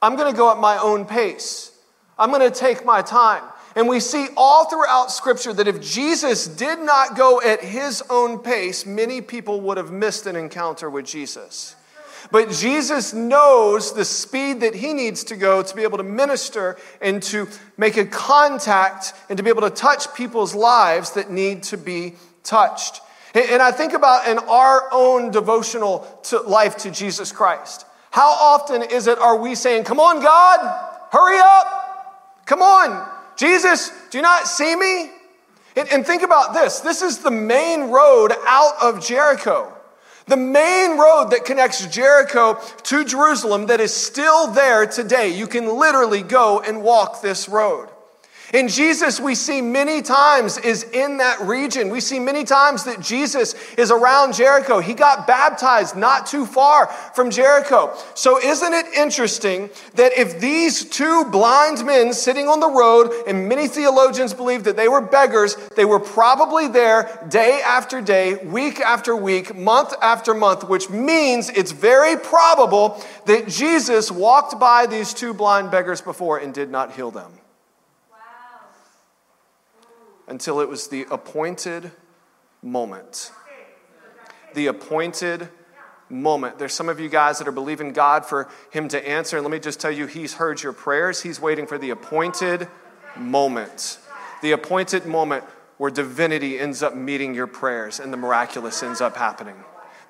I'm 0.00 0.16
going 0.16 0.32
to 0.32 0.36
go 0.36 0.50
at 0.50 0.56
my 0.56 0.78
own 0.78 1.04
pace. 1.04 1.72
I'm 2.18 2.30
going 2.30 2.50
to 2.50 2.58
take 2.58 2.86
my 2.86 3.02
time. 3.02 3.42
And 3.78 3.86
we 3.86 4.00
see 4.00 4.26
all 4.36 4.64
throughout 4.64 5.12
Scripture 5.12 5.52
that 5.52 5.68
if 5.68 5.80
Jesus 5.80 6.48
did 6.48 6.80
not 6.80 7.16
go 7.16 7.40
at 7.40 7.62
his 7.62 8.02
own 8.10 8.40
pace, 8.40 8.84
many 8.84 9.20
people 9.20 9.60
would 9.60 9.76
have 9.76 9.92
missed 9.92 10.26
an 10.26 10.34
encounter 10.34 10.90
with 10.90 11.06
Jesus. 11.06 11.76
But 12.32 12.50
Jesus 12.50 13.14
knows 13.14 13.94
the 13.94 14.04
speed 14.04 14.62
that 14.62 14.74
he 14.74 14.94
needs 14.94 15.22
to 15.22 15.36
go 15.36 15.62
to 15.62 15.76
be 15.76 15.84
able 15.84 15.98
to 15.98 16.02
minister 16.02 16.76
and 17.00 17.22
to 17.22 17.46
make 17.76 17.96
a 17.96 18.04
contact 18.04 19.12
and 19.28 19.36
to 19.36 19.44
be 19.44 19.48
able 19.48 19.62
to 19.62 19.70
touch 19.70 20.12
people's 20.12 20.56
lives 20.56 21.12
that 21.12 21.30
need 21.30 21.62
to 21.62 21.76
be 21.76 22.14
touched. 22.42 23.00
And 23.32 23.62
I 23.62 23.70
think 23.70 23.92
about 23.92 24.26
in 24.26 24.38
our 24.38 24.88
own 24.90 25.30
devotional 25.30 26.00
to 26.24 26.40
life 26.40 26.78
to 26.78 26.90
Jesus 26.90 27.30
Christ. 27.30 27.86
How 28.10 28.28
often 28.28 28.82
is 28.82 29.06
it 29.06 29.20
are 29.20 29.36
we 29.36 29.54
saying, 29.54 29.84
Come 29.84 30.00
on, 30.00 30.20
God, 30.20 30.58
hurry 31.12 31.38
up, 31.38 32.42
come 32.44 32.60
on, 32.60 33.17
Jesus, 33.38 33.92
do 34.10 34.18
you 34.18 34.22
not 34.22 34.46
see 34.46 34.76
me? 34.76 35.10
And, 35.76 35.88
and 35.90 36.06
think 36.06 36.22
about 36.22 36.52
this 36.52 36.80
this 36.80 37.00
is 37.00 37.18
the 37.18 37.30
main 37.30 37.90
road 37.90 38.32
out 38.46 38.74
of 38.82 39.02
Jericho. 39.02 39.72
The 40.26 40.36
main 40.36 40.98
road 40.98 41.30
that 41.30 41.46
connects 41.46 41.86
Jericho 41.86 42.60
to 42.82 43.04
Jerusalem 43.04 43.66
that 43.66 43.80
is 43.80 43.94
still 43.94 44.48
there 44.48 44.86
today. 44.86 45.28
You 45.30 45.46
can 45.46 45.78
literally 45.78 46.22
go 46.22 46.60
and 46.60 46.82
walk 46.82 47.22
this 47.22 47.48
road. 47.48 47.88
And 48.54 48.70
Jesus, 48.70 49.20
we 49.20 49.34
see 49.34 49.60
many 49.60 50.00
times, 50.00 50.56
is 50.56 50.84
in 50.84 51.18
that 51.18 51.38
region. 51.42 51.90
We 51.90 52.00
see 52.00 52.18
many 52.18 52.44
times 52.44 52.84
that 52.84 52.98
Jesus 52.98 53.54
is 53.74 53.90
around 53.90 54.34
Jericho. 54.34 54.80
He 54.80 54.94
got 54.94 55.26
baptized 55.26 55.96
not 55.96 56.26
too 56.26 56.46
far 56.46 56.86
from 56.86 57.30
Jericho. 57.30 57.94
So, 58.14 58.38
isn't 58.38 58.72
it 58.72 58.86
interesting 58.96 59.68
that 59.96 60.16
if 60.16 60.40
these 60.40 60.84
two 60.84 61.26
blind 61.26 61.84
men 61.84 62.14
sitting 62.14 62.48
on 62.48 62.60
the 62.60 62.70
road, 62.70 63.12
and 63.26 63.50
many 63.50 63.68
theologians 63.68 64.32
believe 64.32 64.64
that 64.64 64.76
they 64.76 64.88
were 64.88 65.02
beggars, 65.02 65.56
they 65.76 65.84
were 65.84 66.00
probably 66.00 66.68
there 66.68 67.26
day 67.28 67.60
after 67.62 68.00
day, 68.00 68.36
week 68.36 68.80
after 68.80 69.14
week, 69.14 69.54
month 69.54 69.92
after 70.00 70.32
month, 70.32 70.66
which 70.66 70.88
means 70.88 71.50
it's 71.50 71.72
very 71.72 72.16
probable 72.16 73.02
that 73.26 73.46
Jesus 73.46 74.10
walked 74.10 74.58
by 74.58 74.86
these 74.86 75.12
two 75.12 75.34
blind 75.34 75.70
beggars 75.70 76.00
before 76.00 76.38
and 76.38 76.54
did 76.54 76.70
not 76.70 76.92
heal 76.92 77.10
them 77.10 77.37
until 80.28 80.60
it 80.60 80.68
was 80.68 80.88
the 80.88 81.06
appointed 81.10 81.90
moment. 82.62 83.32
The 84.54 84.66
appointed 84.66 85.48
moment. 86.10 86.58
There's 86.58 86.72
some 86.72 86.88
of 86.88 87.00
you 87.00 87.08
guys 87.08 87.38
that 87.38 87.48
are 87.48 87.52
believing 87.52 87.92
God 87.92 88.24
for 88.24 88.48
Him 88.70 88.88
to 88.88 89.08
answer. 89.08 89.36
And 89.36 89.44
let 89.44 89.52
me 89.52 89.58
just 89.58 89.80
tell 89.80 89.90
you, 89.90 90.06
He's 90.06 90.34
heard 90.34 90.62
your 90.62 90.72
prayers. 90.72 91.22
He's 91.22 91.40
waiting 91.40 91.66
for 91.66 91.78
the 91.78 91.90
appointed 91.90 92.68
moment. 93.16 93.98
The 94.42 94.52
appointed 94.52 95.06
moment 95.06 95.44
where 95.76 95.90
divinity 95.90 96.58
ends 96.58 96.82
up 96.82 96.94
meeting 96.94 97.34
your 97.34 97.46
prayers 97.46 98.00
and 98.00 98.12
the 98.12 98.16
miraculous 98.16 98.82
ends 98.82 99.00
up 99.00 99.16
happening. 99.16 99.54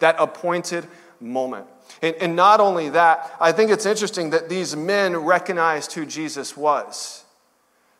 That 0.00 0.16
appointed 0.18 0.87
moment. 1.20 1.66
And, 2.02 2.14
and 2.16 2.37
not 2.37 2.60
only 2.60 2.90
that, 2.90 3.34
I 3.40 3.52
think 3.52 3.70
it's 3.70 3.87
interesting 3.87 4.30
that 4.30 4.48
these 4.48 4.76
men 4.76 5.16
recognized 5.16 5.92
who 5.92 6.06
Jesus 6.06 6.56
was. 6.56 7.25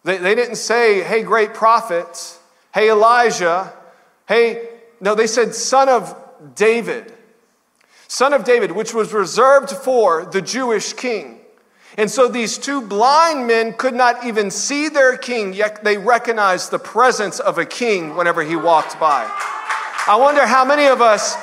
They, 0.05 0.19
they 0.19 0.35
didn't 0.35 0.57
say, 0.57 1.02
hey, 1.02 1.23
great 1.23 1.55
prophet, 1.55 2.38
hey, 2.73 2.90
Elijah, 2.90 3.73
hey, 4.28 4.69
no, 5.00 5.14
they 5.14 5.26
said, 5.26 5.55
son 5.55 5.88
of 5.88 6.17
David. 6.55 7.12
Son 8.09 8.33
of 8.33 8.45
David, 8.45 8.73
which 8.73 8.95
was 8.95 9.12
reserved 9.12 9.71
for 9.71 10.25
the 10.25 10.40
Jewish 10.40 10.93
king. 10.95 11.40
And 11.97 12.11
so 12.11 12.28
these 12.28 12.59
two 12.59 12.81
blind 12.81 13.47
men 13.47 13.73
could 13.73 13.95
not 13.95 14.25
even 14.25 14.50
see 14.50 14.88
their 14.88 15.17
king, 15.17 15.52
yet 15.52 15.83
they 15.85 15.99
recognized 15.99 16.71
the 16.71 16.78
presence 16.78 17.40
of 17.40 17.59
a 17.59 17.67
king 17.67 18.17
whenever 18.17 18.43
he 18.43 18.57
walked 18.57 18.99
by. 19.00 19.28
I 20.07 20.17
wonder 20.17 20.47
how 20.47 20.64
many 20.64 20.87
of 20.87 21.02
us 21.02 21.37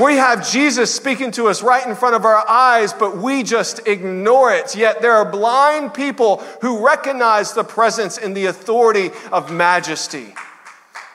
we 0.00 0.16
have 0.16 0.50
Jesus 0.50 0.94
speaking 0.94 1.30
to 1.32 1.48
us 1.48 1.62
right 1.62 1.86
in 1.86 1.94
front 1.94 2.14
of 2.14 2.24
our 2.24 2.48
eyes, 2.48 2.94
but 2.94 3.18
we 3.18 3.42
just 3.42 3.86
ignore 3.86 4.50
it. 4.52 4.74
Yet 4.74 5.02
there 5.02 5.12
are 5.12 5.30
blind 5.30 5.92
people 5.92 6.38
who 6.62 6.84
recognize 6.84 7.52
the 7.52 7.64
presence 7.64 8.16
and 8.16 8.34
the 8.34 8.46
authority 8.46 9.10
of 9.30 9.52
majesty. 9.52 10.34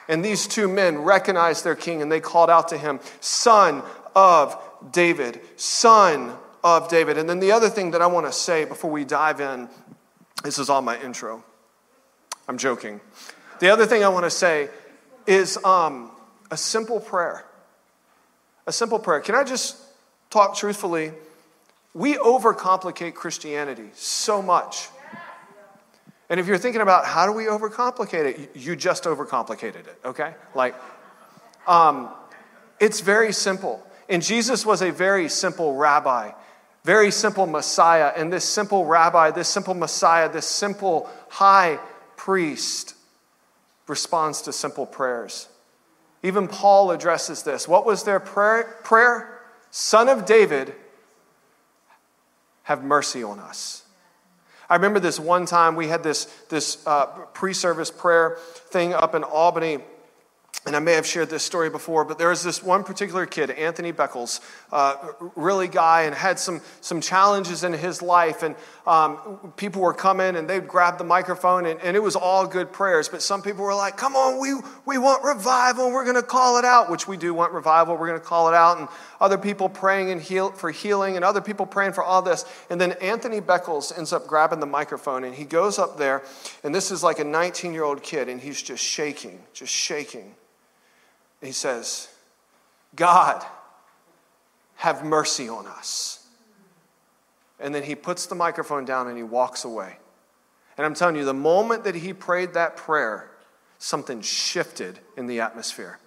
And 0.08 0.24
these 0.24 0.46
two 0.46 0.68
men 0.68 1.00
recognized 1.00 1.64
their 1.64 1.76
king 1.76 2.02
and 2.02 2.12
they 2.12 2.20
called 2.20 2.50
out 2.50 2.68
to 2.70 2.78
him, 2.78 3.00
Son 3.20 3.82
of 4.16 4.56
David, 4.92 5.42
Son 5.56 6.36
of 6.64 6.88
David. 6.88 7.18
And 7.18 7.28
then 7.28 7.40
the 7.40 7.52
other 7.52 7.70
thing 7.70 7.92
that 7.92 8.02
I 8.02 8.08
want 8.08 8.28
to 8.28 8.32
say 8.32 8.66
before 8.66 8.92
we 8.92 9.04
dive 9.04 9.42
in 9.42 9.70
this 10.44 10.60
is 10.60 10.70
all 10.70 10.84
my 10.84 11.02
intro. 11.02 11.44
I'm 12.48 12.60
joking. 12.60 13.02
The 13.60 13.70
other 13.70 13.88
thing 13.88 14.04
I 14.04 14.10
want 14.10 14.26
to 14.26 14.30
say 14.30 14.70
is 15.26 15.58
um, 15.66 16.12
a 16.52 16.58
simple 16.58 17.00
prayer 17.00 17.44
a 18.68 18.72
simple 18.72 19.00
prayer. 19.00 19.22
Can 19.22 19.34
I 19.34 19.44
just 19.44 19.78
talk 20.30 20.56
truthfully? 20.56 21.14
We 21.94 22.16
overcomplicate 22.16 23.16
Christianity 23.16 23.90
so 23.96 24.42
much. 24.42 24.90
And 26.30 26.40
if 26.40 26.46
you're 26.46 26.58
thinking 26.58 26.82
about 26.82 27.06
how 27.06 27.26
do 27.26 27.32
we 27.32 27.46
overcomplicate 27.46 28.26
it, 28.26 28.56
you 28.56 28.76
just 28.76 29.06
overcomplicated 29.06 29.88
it, 29.88 30.00
okay? 30.04 30.36
Like, 30.54 30.76
um, 31.66 32.10
it's 32.80 33.00
very 33.00 33.32
simple. 33.32 33.82
And 34.10 34.22
Jesus 34.22 34.66
was 34.66 34.82
a 34.82 34.92
very 34.92 35.30
simple 35.30 35.76
rabbi, 35.76 36.32
very 36.84 37.12
simple 37.12 37.48
Messiah. 37.48 38.12
And 38.16 38.32
this 38.32 38.44
simple 38.44 38.86
rabbi, 38.86 39.32
this 39.32 39.48
simple 39.48 39.74
Messiah, 39.74 40.30
this 40.30 40.46
simple 40.46 41.10
high 41.30 41.80
priest 42.18 42.96
responds 43.88 44.42
to 44.44 44.54
simple 44.54 44.86
prayers. 44.86 45.48
Even 46.24 46.48
Paul 46.48 46.92
addresses 46.92 47.44
this. 47.44 47.68
What 47.68 47.86
was 47.86 48.04
their 48.04 48.20
prayer? 48.20 48.76
prayer? 48.84 49.42
Son 49.72 50.10
of 50.10 50.26
David, 50.26 50.74
have 52.64 52.84
mercy 52.84 53.24
on 53.24 53.40
us. 53.40 53.84
I 54.70 54.76
remember 54.76 55.00
this 55.00 55.20
one 55.20 55.46
time 55.46 55.76
we 55.76 55.88
had 55.88 56.04
this, 56.04 56.26
this 56.50 56.86
uh, 56.86 57.06
pre 57.06 57.54
service 57.54 57.90
prayer 57.90 58.38
thing 58.70 58.94
up 58.94 59.16
in 59.16 59.24
Albany 59.24 59.80
and 60.68 60.76
I 60.76 60.80
may 60.80 60.94
have 60.94 61.08
shared 61.08 61.30
this 61.30 61.44
story 61.44 61.70
before, 61.70 62.04
but 62.04 62.18
there 62.18 62.28
was 62.28 62.44
this 62.44 62.62
one 62.62 62.84
particular 62.84 63.26
kid, 63.26 63.52
Anthony 63.52 63.94
Beckles, 63.94 64.42
uh, 64.74 64.96
really 65.38 65.70
guy, 65.70 66.04
and 66.04 66.14
had 66.14 66.38
some, 66.40 66.60
some 66.82 67.00
challenges 67.00 67.64
in 67.64 67.72
his 67.72 68.02
life. 68.02 68.44
And 68.44 68.54
um, 68.86 69.54
people 69.56 69.82
were 69.82 69.94
coming 69.94 70.36
and 70.36 70.50
they'd 70.50 70.68
grab 70.68 70.98
the 70.98 71.06
microphone, 71.06 71.66
and, 71.66 71.80
and, 71.80 71.96
it 71.96 72.04
was 72.04 72.18
all 72.18 72.46
good 72.46 72.74
prayers. 72.74 73.08
But 73.08 73.22
some 73.22 73.42
people 73.42 73.64
were 73.64 73.74
like, 73.74 73.96
Come 73.96 74.18
on, 74.18 74.42
we, 74.42 74.56
we 74.86 74.98
want 74.98 75.24
revival, 75.24 75.90
we're 75.90 76.04
going 76.04 76.18
to 76.18 76.22
call 76.22 76.58
it 76.58 76.66
out, 76.66 76.92
which 76.92 77.08
we 77.08 77.16
do 77.16 77.34
want 77.34 77.54
revival, 77.54 77.96
we're 77.96 78.08
going 78.08 78.20
to 78.20 78.26
call 78.26 78.50
it 78.50 78.54
out. 78.54 78.78
And 78.78 78.90
other 79.22 79.38
people 79.38 79.70
praying 79.70 80.12
and 80.12 80.22
heal, 80.22 80.52
for 80.52 80.70
healing, 80.70 81.16
and 81.16 81.24
other 81.24 81.42
people 81.42 81.66
praying 81.66 81.94
for 81.94 82.04
all 82.04 82.22
this. 82.22 82.44
And 82.70 82.80
then 82.80 82.92
Anthony 83.02 83.40
Beckles 83.40 83.98
ends 83.98 84.12
up 84.12 84.28
grabbing 84.28 84.60
the 84.60 84.66
microphone, 84.66 85.24
and 85.24 85.34
he 85.34 85.46
goes 85.46 85.80
up 85.80 85.98
there, 85.98 86.24
and 86.66 86.76
this 86.76 86.92
is 86.92 87.04
like 87.04 87.20
a 87.20 87.24
19 87.24 87.74
year 87.74 87.86
old 87.86 88.04
kid, 88.04 88.28
and 88.28 88.42
he's 88.42 88.62
just 88.62 88.84
shaking, 88.84 89.42
just 89.54 89.72
shaking. 89.72 90.36
He 91.42 91.52
says, 91.52 92.10
God, 92.96 93.46
have 94.76 95.06
mercy 95.06 95.50
on 95.50 95.68
us. 95.68 96.28
And 97.60 97.74
then 97.74 97.84
he 97.84 97.96
puts 97.96 98.26
the 98.28 98.36
microphone 98.36 98.86
down 98.86 99.08
and 99.08 99.18
he 99.18 99.24
walks 99.24 99.66
away. 99.66 99.98
And 100.78 100.86
I'm 100.86 100.94
telling 100.94 101.16
you, 101.16 101.26
the 101.26 101.34
moment 101.34 101.84
that 101.86 101.96
he 101.96 102.14
prayed 102.14 102.54
that 102.54 102.78
prayer, 102.78 103.32
something 103.80 104.22
shifted 104.22 105.00
in 105.16 105.26
the 105.26 105.40
atmosphere. 105.40 106.00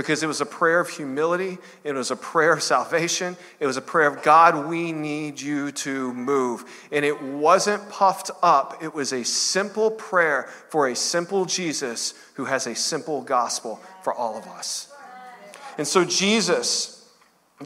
Because 0.00 0.22
it 0.22 0.26
was 0.26 0.40
a 0.40 0.46
prayer 0.46 0.80
of 0.80 0.88
humility, 0.88 1.58
it 1.84 1.92
was 1.92 2.10
a 2.10 2.16
prayer 2.16 2.54
of 2.54 2.62
salvation, 2.62 3.36
it 3.58 3.66
was 3.66 3.76
a 3.76 3.82
prayer 3.82 4.08
of 4.08 4.22
God, 4.22 4.66
we 4.66 4.92
need 4.92 5.38
you 5.38 5.72
to 5.72 6.14
move. 6.14 6.64
And 6.90 7.04
it 7.04 7.22
wasn't 7.22 7.86
puffed 7.90 8.30
up, 8.42 8.82
it 8.82 8.94
was 8.94 9.12
a 9.12 9.22
simple 9.26 9.90
prayer 9.90 10.48
for 10.70 10.88
a 10.88 10.96
simple 10.96 11.44
Jesus 11.44 12.14
who 12.32 12.46
has 12.46 12.66
a 12.66 12.74
simple 12.74 13.20
gospel 13.20 13.78
for 14.02 14.14
all 14.14 14.38
of 14.38 14.46
us. 14.46 14.90
And 15.76 15.86
so 15.86 16.06
Jesus 16.06 17.06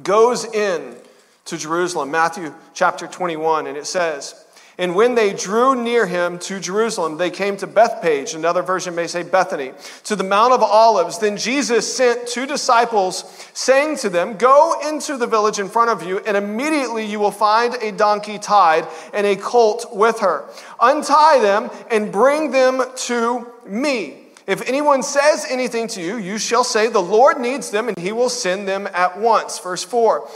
goes 0.02 0.44
in 0.44 0.96
to 1.44 1.56
Jerusalem, 1.56 2.10
Matthew 2.10 2.52
chapter 2.72 3.06
21, 3.06 3.68
and 3.68 3.76
it 3.76 3.86
says, 3.86 4.43
and 4.76 4.96
when 4.96 5.14
they 5.14 5.32
drew 5.32 5.80
near 5.80 6.06
him 6.06 6.38
to 6.40 6.58
Jerusalem, 6.58 7.16
they 7.16 7.30
came 7.30 7.56
to 7.58 7.66
Bethphage, 7.66 8.34
another 8.34 8.62
version 8.62 8.94
may 8.94 9.06
say 9.06 9.22
Bethany, 9.22 9.72
to 10.04 10.16
the 10.16 10.24
Mount 10.24 10.52
of 10.52 10.62
Olives. 10.62 11.18
Then 11.18 11.36
Jesus 11.36 11.96
sent 11.96 12.26
two 12.26 12.44
disciples, 12.44 13.48
saying 13.54 13.98
to 13.98 14.10
them, 14.10 14.36
Go 14.36 14.80
into 14.88 15.16
the 15.16 15.28
village 15.28 15.60
in 15.60 15.68
front 15.68 15.90
of 15.90 16.06
you, 16.06 16.18
and 16.20 16.36
immediately 16.36 17.04
you 17.04 17.20
will 17.20 17.30
find 17.30 17.74
a 17.76 17.92
donkey 17.92 18.38
tied 18.38 18.88
and 19.12 19.26
a 19.26 19.36
colt 19.36 19.86
with 19.92 20.18
her. 20.20 20.44
Untie 20.80 21.38
them 21.38 21.70
and 21.90 22.10
bring 22.10 22.50
them 22.50 22.82
to 22.96 23.46
me. 23.64 24.24
If 24.46 24.68
anyone 24.68 25.02
says 25.02 25.46
anything 25.48 25.88
to 25.88 26.02
you, 26.02 26.18
you 26.18 26.36
shall 26.36 26.64
say, 26.64 26.88
The 26.88 27.00
Lord 27.00 27.40
needs 27.40 27.70
them, 27.70 27.88
and 27.88 27.96
he 27.96 28.12
will 28.12 28.28
send 28.28 28.68
them 28.68 28.88
at 28.92 29.18
once. 29.18 29.58
Verse 29.58 29.84
4. 29.84 30.28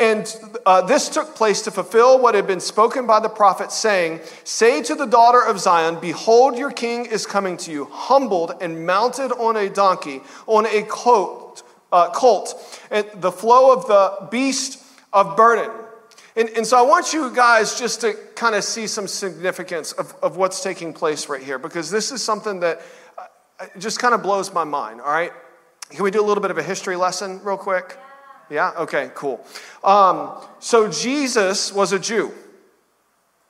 And 0.00 0.32
uh, 0.64 0.82
this 0.82 1.08
took 1.08 1.34
place 1.34 1.62
to 1.62 1.72
fulfill 1.72 2.20
what 2.20 2.36
had 2.36 2.46
been 2.46 2.60
spoken 2.60 3.06
by 3.06 3.18
the 3.18 3.28
prophet, 3.28 3.72
saying, 3.72 4.20
Say 4.44 4.80
to 4.84 4.94
the 4.94 5.06
daughter 5.06 5.44
of 5.44 5.58
Zion, 5.58 5.98
Behold, 6.00 6.56
your 6.56 6.70
king 6.70 7.06
is 7.06 7.26
coming 7.26 7.56
to 7.58 7.72
you, 7.72 7.86
humbled 7.86 8.52
and 8.60 8.86
mounted 8.86 9.32
on 9.32 9.56
a 9.56 9.68
donkey, 9.68 10.20
on 10.46 10.66
a 10.66 10.82
colt, 10.82 11.64
uh, 11.90 12.10
colt 12.10 12.80
and 12.90 13.06
the 13.16 13.32
flow 13.32 13.72
of 13.72 13.86
the 13.88 14.28
beast 14.30 14.84
of 15.12 15.36
burden. 15.36 15.70
And, 16.36 16.48
and 16.50 16.64
so 16.64 16.78
I 16.78 16.82
want 16.82 17.12
you 17.12 17.34
guys 17.34 17.78
just 17.78 18.02
to 18.02 18.14
kind 18.36 18.54
of 18.54 18.62
see 18.62 18.86
some 18.86 19.08
significance 19.08 19.90
of, 19.92 20.14
of 20.22 20.36
what's 20.36 20.62
taking 20.62 20.92
place 20.92 21.28
right 21.28 21.42
here, 21.42 21.58
because 21.58 21.90
this 21.90 22.12
is 22.12 22.22
something 22.22 22.60
that 22.60 22.80
just 23.78 23.98
kind 23.98 24.14
of 24.14 24.22
blows 24.22 24.52
my 24.52 24.62
mind, 24.62 25.00
all 25.00 25.10
right? 25.10 25.32
Can 25.90 26.04
we 26.04 26.12
do 26.12 26.20
a 26.20 26.26
little 26.26 26.42
bit 26.42 26.52
of 26.52 26.58
a 26.58 26.62
history 26.62 26.94
lesson 26.94 27.42
real 27.42 27.56
quick? 27.56 27.96
Yeah? 28.50 28.72
Okay, 28.78 29.10
cool. 29.14 29.44
Um, 29.84 30.30
so 30.58 30.88
Jesus 30.90 31.72
was 31.72 31.92
a 31.92 31.98
Jew. 31.98 32.32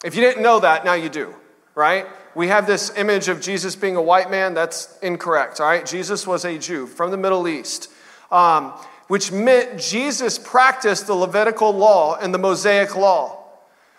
If 0.04 0.14
you 0.14 0.20
didn't 0.20 0.42
know 0.42 0.60
that, 0.60 0.84
now 0.84 0.94
you 0.94 1.08
do, 1.08 1.34
right? 1.74 2.06
We 2.34 2.48
have 2.48 2.66
this 2.66 2.96
image 2.96 3.28
of 3.28 3.40
Jesus 3.40 3.74
being 3.74 3.96
a 3.96 4.02
white 4.02 4.30
man. 4.30 4.54
That's 4.54 4.96
incorrect, 5.00 5.60
all 5.60 5.66
right? 5.66 5.84
Jesus 5.84 6.26
was 6.26 6.44
a 6.44 6.58
Jew 6.58 6.86
from 6.86 7.10
the 7.10 7.16
Middle 7.16 7.48
East, 7.48 7.90
um, 8.30 8.72
which 9.08 9.32
meant 9.32 9.80
Jesus 9.80 10.38
practiced 10.38 11.06
the 11.06 11.14
Levitical 11.14 11.72
law 11.72 12.16
and 12.16 12.32
the 12.32 12.38
Mosaic 12.38 12.96
law, 12.96 13.44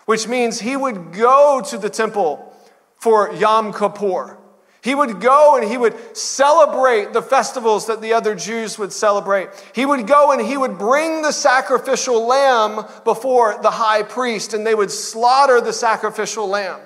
which 0.06 0.26
means 0.26 0.60
he 0.60 0.76
would 0.76 1.12
go 1.12 1.62
to 1.68 1.76
the 1.76 1.90
temple 1.90 2.54
for 2.96 3.32
Yom 3.34 3.72
Kippur. 3.72 4.38
He 4.82 4.94
would 4.94 5.20
go 5.20 5.56
and 5.56 5.68
he 5.68 5.76
would 5.76 6.16
celebrate 6.16 7.12
the 7.12 7.20
festivals 7.20 7.86
that 7.86 8.00
the 8.00 8.14
other 8.14 8.34
Jews 8.34 8.78
would 8.78 8.92
celebrate. 8.92 9.48
He 9.74 9.84
would 9.84 10.06
go 10.06 10.32
and 10.32 10.40
he 10.40 10.56
would 10.56 10.78
bring 10.78 11.22
the 11.22 11.32
sacrificial 11.32 12.26
lamb 12.26 12.86
before 13.04 13.58
the 13.60 13.70
high 13.70 14.02
priest 14.02 14.54
and 14.54 14.66
they 14.66 14.74
would 14.74 14.90
slaughter 14.90 15.60
the 15.60 15.72
sacrificial 15.72 16.48
lamb. 16.48 16.80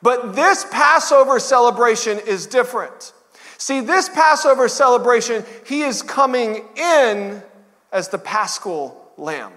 But 0.00 0.34
this 0.34 0.64
Passover 0.70 1.38
celebration 1.38 2.18
is 2.18 2.46
different. 2.46 3.12
See, 3.58 3.80
this 3.80 4.08
Passover 4.08 4.68
celebration, 4.68 5.44
he 5.66 5.82
is 5.82 6.02
coming 6.02 6.64
in 6.76 7.42
as 7.92 8.08
the 8.08 8.18
paschal 8.18 9.12
lamb 9.16 9.52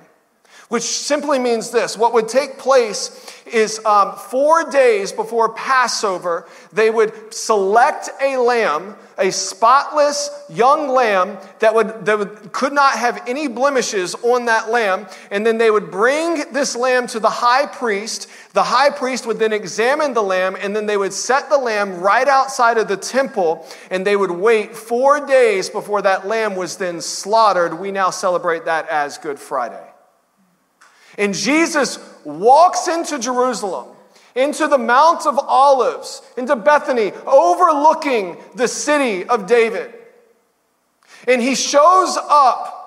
which 0.69 0.83
simply 0.83 1.39
means 1.39 1.71
this. 1.71 1.97
What 1.97 2.13
would 2.13 2.27
take 2.27 2.57
place 2.57 3.33
is 3.45 3.83
um, 3.85 4.15
four 4.15 4.69
days 4.69 5.13
before 5.13 5.53
Passover, 5.53 6.45
they 6.73 6.89
would 6.89 7.33
select 7.33 8.09
a 8.21 8.35
lamb, 8.35 8.95
a 9.17 9.31
spotless 9.31 10.29
young 10.49 10.89
lamb 10.89 11.37
that, 11.59 11.73
would, 11.73 12.05
that 12.05 12.19
would, 12.19 12.51
could 12.51 12.73
not 12.73 12.97
have 12.97 13.23
any 13.25 13.47
blemishes 13.47 14.13
on 14.15 14.45
that 14.45 14.69
lamb, 14.69 15.07
and 15.31 15.45
then 15.45 15.57
they 15.57 15.71
would 15.71 15.89
bring 15.89 16.51
this 16.51 16.75
lamb 16.75 17.07
to 17.07 17.19
the 17.21 17.29
high 17.29 17.65
priest. 17.65 18.27
The 18.51 18.63
high 18.63 18.89
priest 18.89 19.25
would 19.25 19.39
then 19.39 19.53
examine 19.53 20.13
the 20.13 20.23
lamb, 20.23 20.57
and 20.59 20.75
then 20.75 20.85
they 20.85 20.97
would 20.97 21.13
set 21.13 21.49
the 21.49 21.57
lamb 21.57 22.01
right 22.01 22.27
outside 22.27 22.77
of 22.77 22.89
the 22.89 22.97
temple, 22.97 23.65
and 23.89 24.05
they 24.05 24.17
would 24.17 24.31
wait 24.31 24.75
four 24.75 25.25
days 25.25 25.69
before 25.69 26.01
that 26.01 26.27
lamb 26.27 26.57
was 26.57 26.75
then 26.75 26.99
slaughtered. 26.99 27.79
We 27.79 27.93
now 27.93 28.09
celebrate 28.09 28.65
that 28.65 28.89
as 28.89 29.17
Good 29.17 29.39
Friday. 29.39 29.86
And 31.17 31.33
Jesus 31.33 31.99
walks 32.23 32.87
into 32.87 33.17
Jerusalem, 33.17 33.87
into 34.35 34.67
the 34.67 34.77
Mount 34.77 35.25
of 35.25 35.39
Olives, 35.39 36.21
into 36.37 36.55
Bethany, 36.55 37.11
overlooking 37.25 38.37
the 38.55 38.67
city 38.67 39.25
of 39.25 39.47
David. 39.47 39.93
And 41.27 41.41
he 41.41 41.55
shows 41.55 42.17
up 42.29 42.77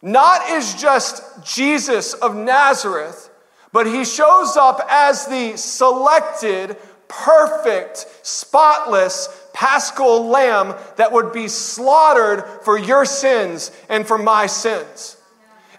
not 0.00 0.50
as 0.50 0.74
just 0.74 1.44
Jesus 1.44 2.14
of 2.14 2.34
Nazareth, 2.34 3.30
but 3.72 3.86
he 3.86 4.04
shows 4.04 4.56
up 4.56 4.80
as 4.88 5.26
the 5.26 5.56
selected, 5.56 6.76
perfect, 7.06 8.06
spotless, 8.22 9.28
paschal 9.52 10.26
lamb 10.26 10.74
that 10.96 11.12
would 11.12 11.32
be 11.32 11.46
slaughtered 11.48 12.44
for 12.62 12.78
your 12.78 13.04
sins 13.04 13.70
and 13.88 14.06
for 14.06 14.18
my 14.18 14.46
sins. 14.46 15.16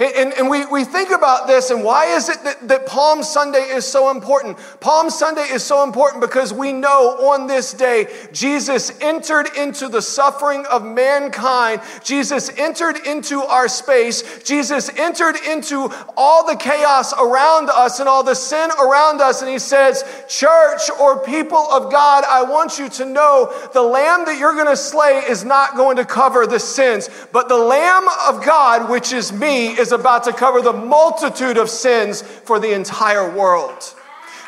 And, 0.04 0.34
and, 0.34 0.50
we, 0.50 0.66
we 0.66 0.84
think 0.84 1.12
about 1.12 1.48
this, 1.48 1.70
and 1.70 1.84
why 1.84 2.16
is 2.16 2.28
it 2.28 2.44
that, 2.44 2.68
that 2.68 2.86
Palm 2.86 3.24
Sunday 3.24 3.62
is 3.62 3.86
so 3.86 4.12
important? 4.12 4.58
Palm 4.82 5.10
Sunday 5.10 5.44
is 5.44 5.64
so 5.64 5.84
important 5.84 6.22
because 6.22 6.54
we 6.54 6.74
know 6.74 7.30
on 7.32 7.48
this 7.48 7.74
day 7.74 8.08
Jesus 8.34 8.92
entered 9.00 9.48
into 9.56 9.88
the 9.88 10.02
suffering 10.02 10.66
of 10.66 10.84
mankind. 10.84 11.82
Jesus 12.04 12.50
entered 12.58 12.98
into 13.06 13.42
our 13.44 13.68
space. 13.68 14.44
Jesus 14.44 14.90
entered 14.98 15.38
into 15.48 15.90
all 16.18 16.46
the 16.46 16.56
chaos 16.56 17.14
around 17.14 17.70
us 17.70 18.00
and 18.00 18.10
all 18.10 18.24
the 18.24 18.36
sin 18.36 18.70
around 18.72 19.22
us. 19.22 19.42
And 19.42 19.50
he 19.50 19.60
says, 19.60 20.04
Church 20.28 20.90
or 21.00 21.24
people 21.24 21.60
of 21.72 21.92
God, 21.92 22.26
I 22.28 22.44
want 22.44 22.78
you 22.78 22.90
to 22.90 23.06
know 23.06 23.54
the 23.74 23.82
lamb 23.82 24.26
that 24.26 24.38
you're 24.38 24.56
going 24.56 24.68
to 24.68 24.76
slay 24.76 25.24
is 25.30 25.46
not 25.46 25.76
going 25.76 25.96
to 25.98 26.06
cover 26.06 26.46
the 26.46 26.60
sins, 26.60 27.10
but 27.32 27.48
the 27.48 27.58
lamb 27.58 28.06
of 28.28 28.44
God, 28.44 28.90
which 28.90 29.14
is 29.14 29.32
me, 29.32 29.68
is 29.68 29.93
about 29.94 30.26
to 30.26 30.34
cover 30.34 30.62
the 30.62 30.74
multitude 30.74 31.58
of 31.58 31.70
sins 31.70 32.22
for 32.22 32.60
the 32.60 32.74
entire 32.74 33.34
world. 33.34 33.82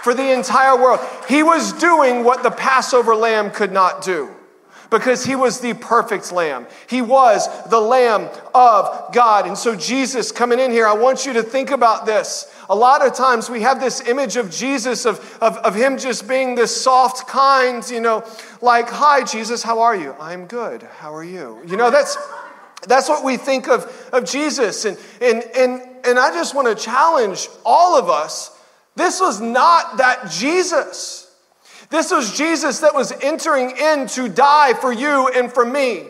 For 0.03 0.13
the 0.13 0.33
entire 0.33 0.75
world. 0.75 0.99
He 1.29 1.41
was 1.41 1.73
doing 1.73 2.23
what 2.23 2.43
the 2.43 2.51
Passover 2.51 3.15
lamb 3.15 3.51
could 3.51 3.71
not 3.71 4.03
do 4.03 4.35
because 4.89 5.25
he 5.25 5.35
was 5.35 5.59
the 5.59 5.73
perfect 5.73 6.31
lamb. 6.31 6.67
He 6.87 7.01
was 7.01 7.47
the 7.69 7.79
lamb 7.79 8.29
of 8.53 9.13
God. 9.13 9.47
And 9.47 9.57
so, 9.57 9.75
Jesus 9.75 10.31
coming 10.31 10.59
in 10.59 10.71
here, 10.71 10.87
I 10.87 10.93
want 10.93 11.25
you 11.25 11.33
to 11.33 11.43
think 11.43 11.71
about 11.71 12.05
this. 12.05 12.51
A 12.69 12.75
lot 12.75 13.05
of 13.05 13.13
times 13.13 13.49
we 13.49 13.61
have 13.61 13.79
this 13.79 14.01
image 14.07 14.37
of 14.37 14.49
Jesus, 14.49 15.05
of, 15.05 15.19
of, 15.41 15.57
of 15.57 15.75
him 15.75 15.97
just 15.97 16.27
being 16.27 16.55
this 16.55 16.75
soft, 16.75 17.27
kind, 17.27 17.87
you 17.89 17.99
know, 17.99 18.23
like, 18.61 18.89
Hi, 18.89 19.23
Jesus, 19.23 19.63
how 19.63 19.81
are 19.81 19.95
you? 19.95 20.15
I'm 20.19 20.45
good. 20.45 20.83
How 20.83 21.13
are 21.13 21.23
you? 21.23 21.59
You 21.67 21.77
know, 21.77 21.91
that's. 21.91 22.17
That's 22.87 23.09
what 23.09 23.23
we 23.23 23.37
think 23.37 23.67
of, 23.67 24.09
of 24.13 24.25
Jesus. 24.25 24.85
And, 24.85 24.97
and, 25.21 25.43
and, 25.55 25.81
and 26.05 26.19
I 26.19 26.31
just 26.31 26.55
want 26.55 26.67
to 26.67 26.75
challenge 26.75 27.47
all 27.65 27.97
of 27.97 28.09
us 28.09 28.55
this 28.95 29.19
was 29.19 29.41
not 29.41 29.97
that 29.97 30.31
Jesus. 30.31 31.29
This 31.89 32.11
was 32.11 32.35
Jesus 32.35 32.79
that 32.79 32.95
was 32.95 33.11
entering 33.21 33.75
in 33.77 34.07
to 34.07 34.29
die 34.29 34.73
for 34.73 34.91
you 34.91 35.29
and 35.29 35.51
for 35.51 35.65
me. 35.65 36.07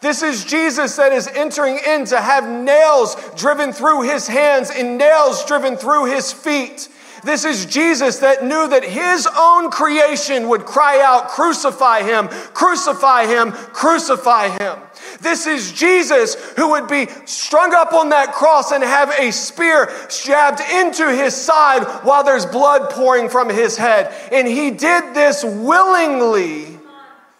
This 0.00 0.22
is 0.22 0.44
Jesus 0.44 0.94
that 0.96 1.12
is 1.12 1.26
entering 1.26 1.80
in 1.84 2.04
to 2.06 2.20
have 2.20 2.48
nails 2.48 3.16
driven 3.36 3.72
through 3.72 4.02
his 4.02 4.28
hands 4.28 4.70
and 4.70 4.96
nails 4.96 5.44
driven 5.44 5.76
through 5.76 6.06
his 6.06 6.32
feet. 6.32 6.88
This 7.24 7.44
is 7.44 7.66
Jesus 7.66 8.18
that 8.18 8.44
knew 8.44 8.68
that 8.68 8.84
his 8.84 9.28
own 9.36 9.70
creation 9.70 10.48
would 10.48 10.64
cry 10.64 11.00
out, 11.00 11.28
Crucify 11.28 12.02
him, 12.02 12.28
crucify 12.28 13.26
him, 13.26 13.52
crucify 13.52 14.48
him. 14.48 14.78
This 15.20 15.46
is 15.46 15.72
Jesus 15.72 16.34
who 16.52 16.70
would 16.70 16.88
be 16.88 17.06
strung 17.24 17.74
up 17.74 17.92
on 17.92 18.10
that 18.10 18.32
cross 18.32 18.72
and 18.72 18.84
have 18.84 19.10
a 19.18 19.30
spear 19.32 19.90
jabbed 20.08 20.60
into 20.60 21.10
his 21.10 21.34
side 21.34 21.84
while 22.04 22.24
there's 22.24 22.46
blood 22.46 22.90
pouring 22.90 23.28
from 23.28 23.48
his 23.48 23.76
head. 23.76 24.12
And 24.32 24.46
he 24.46 24.70
did 24.70 25.14
this 25.14 25.44
willingly 25.44 26.78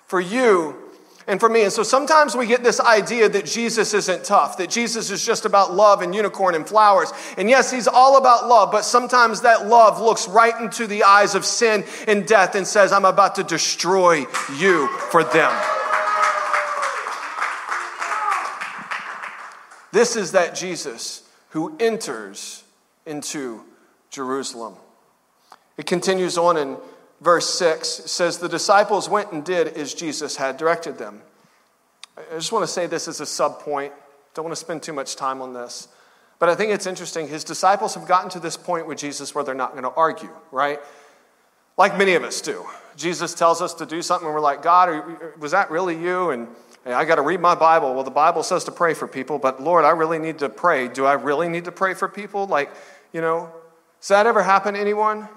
for 0.07 0.21
you 0.21 0.78
and 1.29 1.39
for 1.39 1.49
me. 1.49 1.63
And 1.63 1.73
so 1.73 1.83
sometimes 1.83 2.35
we 2.35 2.47
get 2.47 2.65
this 2.65 2.81
idea 2.81 3.29
that 3.29 3.45
Jesus 3.45 3.95
isn't 3.95 4.25
tough, 4.25 4.57
that 4.57 4.71
Jesus 4.71 5.11
is 5.11 5.25
just 5.25 5.45
about 5.45 5.75
love 5.75 6.01
and 6.01 6.15
unicorn 6.15 6.55
and 6.55 6.67
flowers. 6.67 7.13
And 7.37 7.49
yes, 7.49 7.71
he's 7.71 7.87
all 7.87 8.17
about 8.17 8.49
love, 8.49 8.73
but 8.73 8.83
sometimes 8.83 9.43
that 9.43 9.67
love 9.67 10.01
looks 10.01 10.27
right 10.27 10.59
into 10.61 10.87
the 10.87 11.05
eyes 11.05 11.35
of 11.35 11.45
sin 11.45 11.85
and 12.09 12.27
death 12.27 12.55
and 12.55 12.67
says, 12.67 12.91
I'm 12.91 13.05
about 13.05 13.37
to 13.37 13.45
destroy 13.45 14.27
you 14.57 14.89
for 14.89 15.23
them. 15.23 15.53
This 19.93 20.17
is 20.17 20.33
that 20.33 20.55
Jesus 20.55 21.23
who 21.51 21.77
enters 21.79 22.65
into 23.07 23.63
Jerusalem. 24.11 24.75
It 25.77 25.87
continues 25.87 26.37
on 26.39 26.57
in 26.57 26.77
verse 27.21 27.49
6. 27.55 27.89
Says, 27.89 28.39
The 28.39 28.49
disciples 28.49 29.09
went 29.09 29.33
and 29.33 29.45
did 29.45 29.69
as 29.69 29.95
Jesus 29.95 30.37
had 30.37 30.57
directed 30.57 30.99
them. 30.99 31.23
I 32.17 32.35
just 32.35 32.53
want 32.53 32.65
to 32.65 32.73
say 32.73 32.87
this 32.87 33.09
as 33.09 33.21
a 33.21 33.27
sub 33.27 33.61
point. 33.61 33.93
Don't 34.35 34.45
want 34.45 34.57
to 34.57 34.61
spend 34.61 34.83
too 34.83 34.93
much 34.93 35.17
time 35.17 35.41
on 35.41 35.53
this. 35.53 35.89
But 36.39 36.49
I 36.49 36.55
think 36.55 36.73
it's 36.73 36.87
interesting. 36.87 37.29
His 37.29 37.45
disciples 37.45 37.95
have 37.95 38.07
gotten 38.07 38.31
to 38.31 38.41
this 38.41 38.57
point 38.57 38.87
with 38.87 38.99
Jesus 38.99 39.35
where 39.35 39.43
they're 39.43 39.55
not 39.55 39.73
going 39.73 39.85
to 39.85 39.91
argue, 39.91 40.31
right? 40.53 40.79
Like 41.77 41.97
many 41.97 42.15
of 42.15 42.23
us 42.23 42.41
do. 42.41 42.65
Jesus 42.97 43.35
tells 43.35 43.63
us 43.63 43.75
to 43.75 43.87
do 43.87 44.03
something, 44.03 44.27
and 44.27 44.35
we're 44.35 44.41
like, 44.41 44.63
God, 44.63 45.39
was 45.39 45.53
that 45.53 45.71
really 45.71 45.97
you? 46.01 46.31
And 46.31 46.49
Hey, 46.89 46.95
I 46.95 47.05
got 47.05 47.17
to 47.17 47.23
read 47.23 47.41
my 47.41 47.55
Bible. 47.55 47.93
Well, 47.95 48.03
the 48.03 48.11
Bible 48.11 48.43
says 48.43 48.65
to 48.65 48.73
pray 48.73 48.95
for 48.95 49.07
people, 49.07 49.39
but 49.39 49.63
Lord, 49.63 49.85
I 49.85 49.91
really 49.91 50.19
need 50.19 50.39
to 50.39 50.49
pray. 50.49 50.89
Do 50.89 51.05
I 51.05 51.13
really 51.13 51.47
need 51.47 51.67
to 51.67 51.73
pray 51.73 51.93
for 51.93 52.09
people? 52.09 52.47
Like, 52.47 52.71
you 53.13 53.21
know, 53.21 53.53
does 54.01 54.09
that 54.09 54.27
ever 54.27 54.43
happen 54.43 54.73
to 54.73 54.81
anyone? 54.81 55.29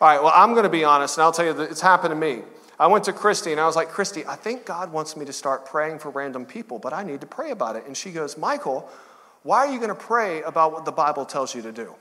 All 0.00 0.08
right, 0.08 0.22
well, 0.22 0.32
I'm 0.34 0.52
going 0.52 0.62
to 0.64 0.70
be 0.70 0.82
honest, 0.82 1.18
and 1.18 1.24
I'll 1.24 1.32
tell 1.32 1.44
you 1.44 1.52
that 1.52 1.70
it's 1.70 1.82
happened 1.82 2.12
to 2.12 2.16
me. 2.16 2.42
I 2.78 2.86
went 2.86 3.04
to 3.04 3.12
Christy 3.12 3.52
and 3.52 3.60
I 3.60 3.66
was 3.66 3.76
like, 3.76 3.90
Christy, 3.90 4.24
I 4.26 4.34
think 4.34 4.64
God 4.64 4.90
wants 4.90 5.14
me 5.14 5.26
to 5.26 5.32
start 5.34 5.66
praying 5.66 5.98
for 5.98 6.08
random 6.08 6.46
people, 6.46 6.78
but 6.78 6.94
I 6.94 7.02
need 7.02 7.20
to 7.20 7.26
pray 7.26 7.50
about 7.50 7.76
it. 7.76 7.84
And 7.86 7.94
she 7.94 8.10
goes, 8.10 8.38
Michael, 8.38 8.88
why 9.42 9.58
are 9.66 9.70
you 9.70 9.76
going 9.76 9.90
to 9.90 9.94
pray 9.94 10.40
about 10.40 10.72
what 10.72 10.86
the 10.86 10.92
Bible 10.92 11.26
tells 11.26 11.54
you 11.54 11.60
to 11.60 11.72
do? 11.72 11.94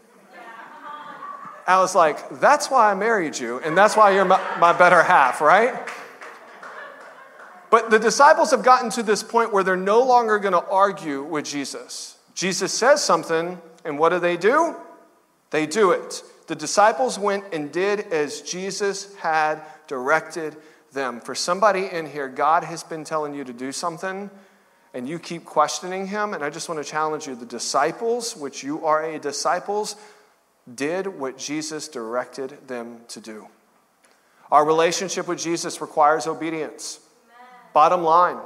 I 1.68 1.80
was 1.80 1.94
like, 1.94 2.40
that's 2.40 2.72
why 2.72 2.90
I 2.90 2.96
married 2.96 3.38
you, 3.38 3.60
and 3.60 3.78
that's 3.78 3.98
why 3.98 4.12
you're 4.12 4.24
my, 4.24 4.42
my 4.60 4.72
better 4.72 5.04
half, 5.04 5.42
right? 5.42 5.88
But 7.70 7.92
the 7.92 8.00
disciples 8.00 8.52
have 8.52 8.64
gotten 8.64 8.90
to 8.92 9.04
this 9.04 9.22
point 9.22 9.52
where 9.52 9.64
they're 9.64 9.76
no 9.76 10.02
longer 10.02 10.40
going 10.40 10.54
to 10.54 10.66
argue 10.66 11.22
with 11.22 11.44
Jesus. 11.44 12.18
Jesus 12.34 12.74
says 12.74 13.04
something, 13.04 13.62
and 13.84 14.00
what 14.00 14.10
do 14.10 14.20
they 14.20 14.38
do? 14.38 14.78
They 15.52 15.68
do 15.68 15.92
it. 15.92 16.24
The 16.50 16.56
disciples 16.56 17.20
went 17.20 17.44
and 17.54 17.72
did 17.72 18.12
as 18.12 18.42
Jesus 18.42 19.16
had 19.18 19.62
directed 19.86 20.58
them. 20.92 21.22
For 21.22 21.36
somebody 21.36 21.86
in 21.86 22.08
here, 22.08 22.28
God 22.28 22.64
has 22.64 22.82
been 22.82 23.04
telling 23.04 23.36
you 23.36 23.44
to 23.44 23.54
do 23.54 23.72
something, 23.72 24.32
and 24.96 25.08
you 25.08 25.20
keep 25.20 25.46
questioning 25.46 26.08
him. 26.08 26.34
And 26.34 26.44
I 26.44 26.50
just 26.50 26.68
want 26.68 26.84
to 26.84 26.92
challenge 26.92 27.28
you 27.28 27.36
the 27.36 27.46
disciples, 27.46 28.36
which 28.36 28.64
you 28.64 28.84
are 28.84 29.04
a 29.04 29.20
disciples, 29.20 29.96
did 30.74 31.06
what 31.06 31.38
Jesus 31.38 31.88
directed 31.88 32.68
them 32.68 33.02
to 33.10 33.20
do. 33.20 33.48
Our 34.52 34.66
relationship 34.66 35.28
with 35.28 35.38
Jesus 35.38 35.82
requires 35.82 36.26
obedience. 36.26 37.00
Bottom 37.74 38.02
line, 38.02 38.40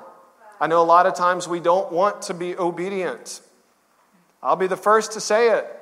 I 0.59 0.67
know 0.67 0.81
a 0.81 0.83
lot 0.83 1.05
of 1.05 1.15
times 1.15 1.47
we 1.47 1.61
don't 1.61 1.89
want 1.89 2.23
to 2.23 2.33
be 2.33 2.57
obedient. 2.57 3.39
I'll 4.41 4.57
be 4.57 4.67
the 4.67 4.75
first 4.75 5.13
to 5.13 5.21
say 5.21 5.51
it. 5.51 5.79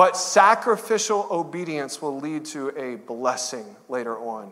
But 0.00 0.16
sacrificial 0.16 1.26
obedience 1.30 2.00
will 2.00 2.18
lead 2.18 2.46
to 2.46 2.70
a 2.70 2.96
blessing 2.96 3.76
later 3.90 4.16
on. 4.16 4.50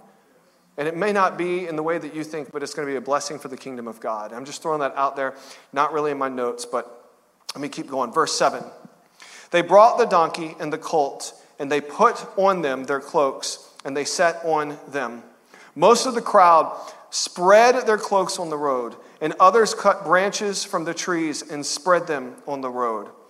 And 0.76 0.86
it 0.86 0.94
may 0.94 1.10
not 1.10 1.38
be 1.38 1.66
in 1.66 1.74
the 1.74 1.82
way 1.82 1.96
that 1.96 2.14
you 2.14 2.22
think, 2.22 2.52
but 2.52 2.62
it's 2.62 2.74
going 2.74 2.86
to 2.86 2.92
be 2.92 2.98
a 2.98 3.00
blessing 3.00 3.38
for 3.38 3.48
the 3.48 3.56
kingdom 3.56 3.88
of 3.88 3.98
God. 3.98 4.34
I'm 4.34 4.44
just 4.44 4.60
throwing 4.60 4.80
that 4.80 4.94
out 4.94 5.16
there, 5.16 5.34
not 5.72 5.94
really 5.94 6.10
in 6.10 6.18
my 6.18 6.28
notes, 6.28 6.66
but 6.66 7.14
let 7.54 7.62
me 7.62 7.70
keep 7.70 7.88
going. 7.88 8.12
Verse 8.12 8.34
7. 8.34 8.62
They 9.50 9.62
brought 9.62 9.96
the 9.96 10.04
donkey 10.04 10.54
and 10.60 10.70
the 10.70 10.76
colt, 10.76 11.32
and 11.58 11.72
they 11.72 11.80
put 11.80 12.26
on 12.36 12.60
them 12.60 12.84
their 12.84 13.00
cloaks, 13.00 13.70
and 13.86 13.96
they 13.96 14.04
set 14.04 14.44
on 14.44 14.76
them. 14.88 15.22
Most 15.74 16.04
of 16.04 16.14
the 16.14 16.20
crowd 16.20 16.78
spread 17.08 17.86
their 17.86 17.96
cloaks 17.96 18.38
on 18.38 18.50
the 18.50 18.58
road, 18.58 18.96
and 19.22 19.32
others 19.40 19.72
cut 19.72 20.04
branches 20.04 20.62
from 20.62 20.84
the 20.84 20.92
trees 20.92 21.40
and 21.40 21.64
spread 21.64 22.06
them 22.06 22.34
on 22.46 22.60
the 22.60 22.68
road. 22.68 23.08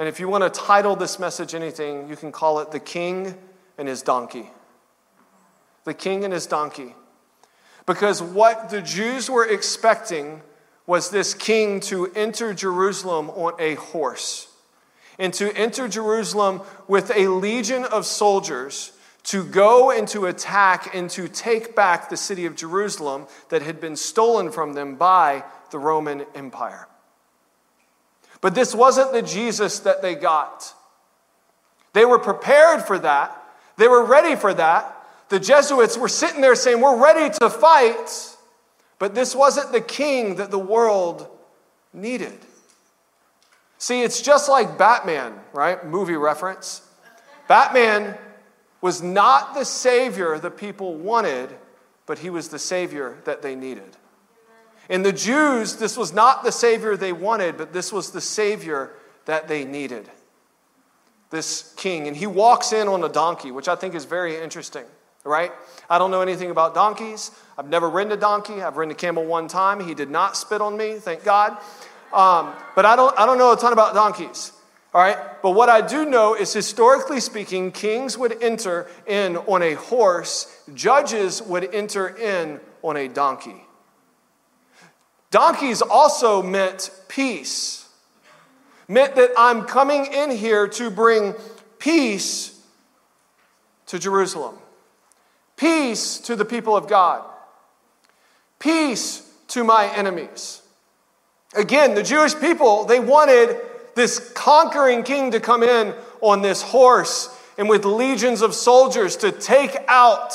And 0.00 0.08
if 0.08 0.18
you 0.18 0.28
want 0.28 0.42
to 0.44 0.60
title 0.60 0.96
this 0.96 1.18
message 1.18 1.54
anything, 1.54 2.08
you 2.08 2.16
can 2.16 2.32
call 2.32 2.60
it 2.60 2.70
The 2.70 2.80
King 2.80 3.34
and 3.76 3.86
His 3.86 4.00
Donkey. 4.00 4.48
The 5.84 5.92
King 5.92 6.24
and 6.24 6.32
His 6.32 6.46
Donkey. 6.46 6.94
Because 7.84 8.22
what 8.22 8.70
the 8.70 8.80
Jews 8.80 9.28
were 9.28 9.46
expecting 9.46 10.40
was 10.86 11.10
this 11.10 11.34
king 11.34 11.80
to 11.80 12.10
enter 12.14 12.54
Jerusalem 12.54 13.28
on 13.28 13.52
a 13.58 13.74
horse. 13.74 14.48
and 15.18 15.34
to 15.34 15.54
enter 15.54 15.86
Jerusalem 15.86 16.62
with 16.88 17.12
a 17.14 17.28
legion 17.28 17.84
of 17.84 18.06
soldiers 18.06 18.92
to 19.24 19.44
go 19.44 19.90
and 19.90 20.08
to 20.08 20.24
attack 20.24 20.94
and 20.94 21.10
to 21.10 21.28
take 21.28 21.76
back 21.76 22.08
the 22.08 22.16
city 22.16 22.46
of 22.46 22.56
Jerusalem 22.56 23.26
that 23.50 23.60
had 23.60 23.82
been 23.82 23.96
stolen 23.96 24.50
from 24.50 24.72
them 24.72 24.94
by 24.94 25.44
the 25.72 25.78
Roman 25.78 26.24
Empire. 26.34 26.88
But 28.40 28.54
this 28.54 28.74
wasn't 28.74 29.12
the 29.12 29.22
Jesus 29.22 29.80
that 29.80 30.02
they 30.02 30.14
got. 30.14 30.74
They 31.92 32.04
were 32.04 32.18
prepared 32.18 32.82
for 32.82 32.98
that, 32.98 33.36
they 33.76 33.88
were 33.88 34.04
ready 34.04 34.36
for 34.36 34.52
that. 34.54 34.96
The 35.30 35.40
Jesuits 35.40 35.96
were 35.96 36.08
sitting 36.08 36.40
there 36.40 36.56
saying, 36.56 36.80
We're 36.80 37.00
ready 37.00 37.32
to 37.40 37.48
fight. 37.48 38.36
But 38.98 39.14
this 39.14 39.34
wasn't 39.34 39.72
the 39.72 39.80
king 39.80 40.36
that 40.36 40.50
the 40.50 40.58
world 40.58 41.26
needed. 41.94 42.38
See, 43.78 44.02
it's 44.02 44.20
just 44.20 44.50
like 44.50 44.76
Batman, 44.76 45.40
right? 45.54 45.84
Movie 45.86 46.16
reference. 46.16 46.82
Batman 47.48 48.18
was 48.82 49.02
not 49.02 49.54
the 49.54 49.64
savior 49.64 50.38
the 50.38 50.50
people 50.50 50.94
wanted, 50.96 51.48
but 52.04 52.18
he 52.18 52.28
was 52.28 52.48
the 52.48 52.58
savior 52.58 53.16
that 53.24 53.40
they 53.40 53.54
needed. 53.54 53.96
In 54.90 55.04
the 55.04 55.12
Jews, 55.12 55.76
this 55.76 55.96
was 55.96 56.12
not 56.12 56.42
the 56.42 56.50
savior 56.50 56.96
they 56.96 57.12
wanted, 57.12 57.56
but 57.56 57.72
this 57.72 57.92
was 57.92 58.10
the 58.10 58.20
savior 58.20 58.90
that 59.24 59.46
they 59.46 59.64
needed. 59.64 60.10
This 61.30 61.72
king. 61.76 62.08
And 62.08 62.16
he 62.16 62.26
walks 62.26 62.72
in 62.72 62.88
on 62.88 63.04
a 63.04 63.08
donkey, 63.08 63.52
which 63.52 63.68
I 63.68 63.76
think 63.76 63.94
is 63.94 64.04
very 64.04 64.36
interesting, 64.36 64.82
right? 65.22 65.52
I 65.88 65.98
don't 65.98 66.10
know 66.10 66.22
anything 66.22 66.50
about 66.50 66.74
donkeys. 66.74 67.30
I've 67.56 67.68
never 67.68 67.88
ridden 67.88 68.12
a 68.12 68.16
donkey. 68.16 68.62
I've 68.62 68.76
ridden 68.76 68.90
a 68.90 68.96
camel 68.96 69.24
one 69.24 69.46
time. 69.46 69.78
He 69.78 69.94
did 69.94 70.10
not 70.10 70.36
spit 70.36 70.60
on 70.60 70.76
me, 70.76 70.96
thank 70.96 71.22
God. 71.22 71.52
Um, 72.12 72.52
but 72.74 72.84
I 72.84 72.96
don't, 72.96 73.16
I 73.16 73.26
don't 73.26 73.38
know 73.38 73.52
a 73.52 73.56
ton 73.56 73.72
about 73.72 73.94
donkeys. 73.94 74.50
All 74.92 75.00
right? 75.00 75.16
But 75.40 75.52
what 75.52 75.68
I 75.68 75.86
do 75.86 76.04
know 76.04 76.34
is 76.34 76.52
historically 76.52 77.20
speaking, 77.20 77.70
kings 77.70 78.18
would 78.18 78.42
enter 78.42 78.90
in 79.06 79.36
on 79.36 79.62
a 79.62 79.74
horse, 79.74 80.64
judges 80.74 81.40
would 81.42 81.72
enter 81.72 82.08
in 82.08 82.58
on 82.82 82.96
a 82.96 83.06
donkey. 83.06 83.66
Donkeys 85.30 85.80
also 85.80 86.42
meant 86.42 86.90
peace, 87.08 87.88
meant 88.88 89.14
that 89.14 89.30
I'm 89.38 89.64
coming 89.64 90.06
in 90.06 90.30
here 90.30 90.66
to 90.68 90.90
bring 90.90 91.34
peace 91.78 92.60
to 93.86 93.98
Jerusalem, 93.98 94.56
peace 95.56 96.18
to 96.18 96.36
the 96.36 96.44
people 96.44 96.76
of 96.76 96.88
God, 96.88 97.24
peace 98.58 99.28
to 99.48 99.64
my 99.64 99.86
enemies. 99.94 100.62
Again, 101.54 101.94
the 101.94 102.02
Jewish 102.02 102.34
people, 102.38 102.84
they 102.84 103.00
wanted 103.00 103.60
this 103.94 104.32
conquering 104.34 105.02
king 105.02 105.32
to 105.32 105.40
come 105.40 105.62
in 105.62 105.94
on 106.20 106.42
this 106.42 106.62
horse 106.62 107.36
and 107.58 107.68
with 107.68 107.84
legions 107.84 108.42
of 108.42 108.54
soldiers 108.54 109.16
to 109.16 109.32
take 109.32 109.76
out 109.88 110.32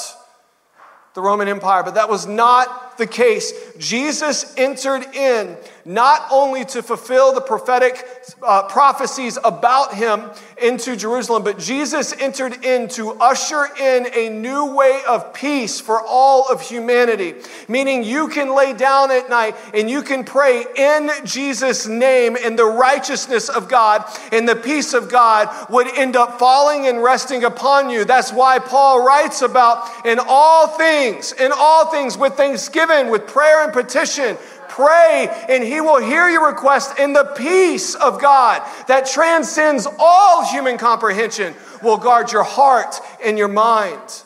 the 1.13 1.21
Roman 1.21 1.47
Empire. 1.47 1.83
But 1.83 1.95
that 1.95 2.09
was 2.09 2.27
not 2.27 2.84
the 2.97 3.07
case. 3.07 3.53
Jesus 3.77 4.53
entered 4.57 5.03
in 5.15 5.57
not 5.85 6.27
only 6.31 6.65
to 6.65 6.81
fulfill 6.81 7.33
the 7.33 7.41
prophetic 7.41 8.05
uh, 8.43 8.63
prophecies 8.63 9.37
about 9.43 9.93
him 9.93 10.29
into 10.61 10.95
Jerusalem, 10.95 11.43
but 11.43 11.59
Jesus 11.59 12.13
entered 12.19 12.65
in 12.65 12.87
to 12.89 13.11
usher 13.13 13.67
in 13.79 14.07
a 14.13 14.29
new 14.29 14.73
way 14.73 15.01
of 15.07 15.33
peace 15.33 15.79
for 15.79 16.01
all 16.01 16.51
of 16.51 16.61
humanity. 16.61 17.35
Meaning 17.67 18.03
you 18.03 18.27
can 18.27 18.55
lay 18.55 18.73
down 18.73 19.11
at 19.11 19.29
night 19.29 19.55
and 19.73 19.89
you 19.89 20.01
can 20.01 20.23
pray 20.23 20.65
in 20.75 21.09
Jesus' 21.23 21.87
name, 21.87 22.35
and 22.43 22.57
the 22.57 22.65
righteousness 22.65 23.49
of 23.49 23.67
God 23.69 24.03
and 24.31 24.49
the 24.49 24.55
peace 24.55 24.93
of 24.93 25.09
God 25.09 25.49
would 25.69 25.87
end 25.95 26.15
up 26.15 26.39
falling 26.39 26.87
and 26.87 27.01
resting 27.01 27.43
upon 27.43 27.89
you. 27.89 28.05
That's 28.05 28.33
why 28.33 28.59
Paul 28.59 29.05
writes 29.05 29.41
about 29.41 30.05
in 30.05 30.19
all 30.19 30.67
things, 30.67 31.31
in 31.31 31.51
all 31.55 31.91
things 31.91 32.17
with 32.17 32.33
thanksgiving 32.33 32.65
thanksgiving, 32.75 33.11
with 33.11 33.27
prayer 33.27 33.63
and 33.63 33.73
petition. 33.73 34.37
Pray, 34.75 35.29
and 35.47 35.63
He 35.63 35.79
will 35.79 36.01
hear 36.01 36.27
your 36.27 36.47
request, 36.47 36.95
and 36.99 37.15
the 37.15 37.23
peace 37.37 37.95
of 37.95 38.21
God 38.21 38.61
that 38.89 39.05
transcends 39.05 39.87
all 39.97 40.45
human 40.45 40.77
comprehension 40.77 41.55
will 41.81 41.95
guard 41.95 42.33
your 42.33 42.43
heart 42.43 42.99
and 43.23 43.37
your 43.37 43.47
mind. 43.47 44.23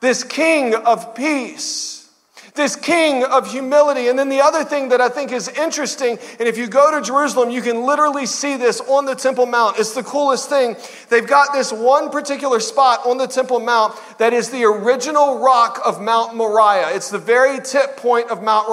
This 0.00 0.24
King 0.24 0.74
of 0.74 1.14
peace 1.14 1.99
this 2.60 2.76
king 2.76 3.24
of 3.24 3.50
humility. 3.50 4.06
And 4.08 4.18
then 4.18 4.28
the 4.28 4.40
other 4.40 4.62
thing 4.62 4.90
that 4.90 5.00
I 5.00 5.08
think 5.08 5.32
is 5.32 5.48
interesting, 5.48 6.18
and 6.38 6.48
if 6.48 6.56
you 6.56 6.68
go 6.68 6.96
to 6.96 7.04
Jerusalem, 7.04 7.50
you 7.50 7.62
can 7.62 7.84
literally 7.84 8.26
see 8.26 8.56
this 8.56 8.80
on 8.82 9.06
the 9.06 9.14
Temple 9.14 9.46
Mount. 9.46 9.78
It's 9.78 9.94
the 9.94 10.02
coolest 10.02 10.48
thing. 10.48 10.76
They've 11.08 11.26
got 11.26 11.52
this 11.52 11.72
one 11.72 12.10
particular 12.10 12.60
spot 12.60 13.06
on 13.06 13.18
the 13.18 13.26
Temple 13.26 13.60
Mount 13.60 13.98
that 14.18 14.32
is 14.32 14.50
the 14.50 14.64
original 14.64 15.40
rock 15.40 15.80
of 15.84 16.00
Mount 16.00 16.36
Moriah. 16.36 16.94
It's 16.94 17.10
the 17.10 17.18
very 17.18 17.58
tip 17.60 17.96
point 17.96 18.30
of 18.30 18.42
Mount, 18.42 18.68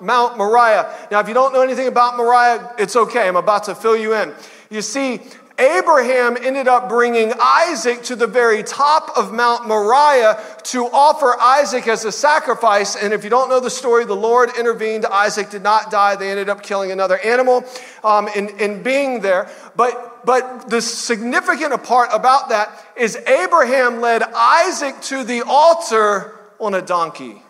Mount 0.00 0.38
Moriah. 0.38 0.92
Now, 1.10 1.20
if 1.20 1.28
you 1.28 1.34
don't 1.34 1.52
know 1.52 1.62
anything 1.62 1.86
about 1.86 2.16
Moriah, 2.16 2.74
it's 2.78 2.96
okay. 2.96 3.28
I'm 3.28 3.36
about 3.36 3.64
to 3.64 3.74
fill 3.74 3.96
you 3.96 4.14
in. 4.14 4.34
You 4.70 4.82
see, 4.82 5.20
Abraham 5.58 6.36
ended 6.40 6.68
up 6.68 6.88
bringing 6.88 7.32
Isaac 7.40 8.04
to 8.04 8.16
the 8.16 8.28
very 8.28 8.62
top 8.62 9.10
of 9.16 9.32
Mount 9.32 9.66
Moriah 9.66 10.40
to 10.64 10.86
offer 10.86 11.36
Isaac 11.40 11.88
as 11.88 12.04
a 12.04 12.12
sacrifice. 12.12 12.94
And 12.94 13.12
if 13.12 13.24
you 13.24 13.30
don't 13.30 13.48
know 13.48 13.58
the 13.58 13.70
story, 13.70 14.04
the 14.04 14.14
Lord 14.14 14.50
intervened. 14.56 15.04
Isaac 15.04 15.50
did 15.50 15.62
not 15.62 15.90
die. 15.90 16.14
They 16.14 16.30
ended 16.30 16.48
up 16.48 16.62
killing 16.62 16.92
another 16.92 17.18
animal 17.18 17.64
um, 18.04 18.28
in, 18.28 18.50
in 18.60 18.84
being 18.84 19.20
there. 19.20 19.50
But, 19.74 20.24
but 20.24 20.70
the 20.70 20.80
significant 20.80 21.82
part 21.82 22.10
about 22.12 22.50
that 22.50 22.70
is 22.96 23.16
Abraham 23.16 24.00
led 24.00 24.22
Isaac 24.22 25.00
to 25.02 25.24
the 25.24 25.42
altar 25.42 26.38
on 26.60 26.74
a 26.74 26.82
donkey. 26.82 27.42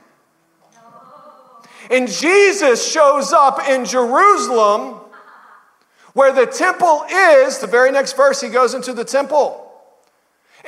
And 1.91 2.09
Jesus 2.09 2.91
shows 2.91 3.33
up 3.33 3.69
in 3.69 3.85
Jerusalem 3.85 5.01
where 6.19 6.33
the 6.33 6.47
temple 6.47 7.05
is, 7.09 7.61
the 7.61 7.69
very 7.69 7.93
next 7.93 8.17
verse, 8.17 8.41
he 8.41 8.49
goes 8.49 8.75
into 8.75 8.93
the 8.93 9.05
temple. 9.05 9.65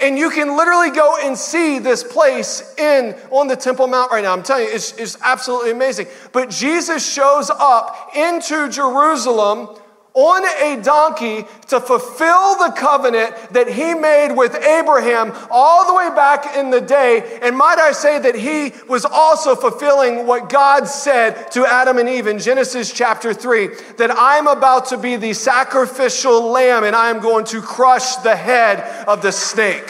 And 0.01 0.17
you 0.17 0.31
can 0.31 0.57
literally 0.57 0.93
go 0.93 1.17
and 1.21 1.37
see 1.37 1.81
this 1.81 2.05
place 2.05 2.73
in 2.79 3.17
on 3.33 3.49
the 3.49 3.57
Temple 3.57 3.89
Mount 3.89 4.13
right 4.13 4.23
now. 4.23 4.33
I'm 4.33 4.45
telling 4.45 4.67
you, 4.67 4.73
it's, 4.73 4.93
it's 4.93 5.19
absolutely 5.21 5.73
amazing. 5.73 6.07
But 6.31 6.51
Jesus 6.51 7.05
shows 7.13 7.51
up 7.51 8.13
into 8.15 8.69
Jerusalem 8.69 9.77
on 10.15 10.45
a 10.45 10.83
donkey 10.83 11.45
to 11.69 11.81
fulfill 11.81 12.57
the 12.57 12.73
covenant 12.77 13.35
that 13.53 13.69
he 13.69 13.95
made 13.95 14.35
with 14.35 14.55
Abraham 14.57 15.33
all 15.51 15.87
the 15.87 15.95
way 15.95 16.15
back 16.15 16.57
in 16.57 16.71
the 16.71 16.81
day. 16.81 17.39
And 17.43 17.57
might 17.57 17.79
I 17.79 17.93
say 17.93 18.19
that 18.19 18.35
he 18.35 18.73
was 18.89 19.05
also 19.05 19.55
fulfilling 19.55 20.27
what 20.27 20.49
God 20.49 20.87
said 20.87 21.51
to 21.53 21.65
Adam 21.65 21.99
and 21.99 22.09
Eve 22.09 22.27
in 22.27 22.39
Genesis 22.39 22.93
chapter 22.93 23.33
3 23.33 23.69
that 23.99 24.11
I'm 24.13 24.49
about 24.49 24.87
to 24.87 24.99
be 24.99 25.17
the 25.17 25.33
sacrificial 25.33 26.51
lamb 26.51 26.85
and 26.85 26.97
I 26.97 27.11
am 27.11 27.21
going 27.21 27.45
to 27.47 27.61
crush 27.61 28.17
the 28.17 28.35
head 28.35 28.81
of 29.07 29.23
the 29.23 29.33
snake. 29.33 29.89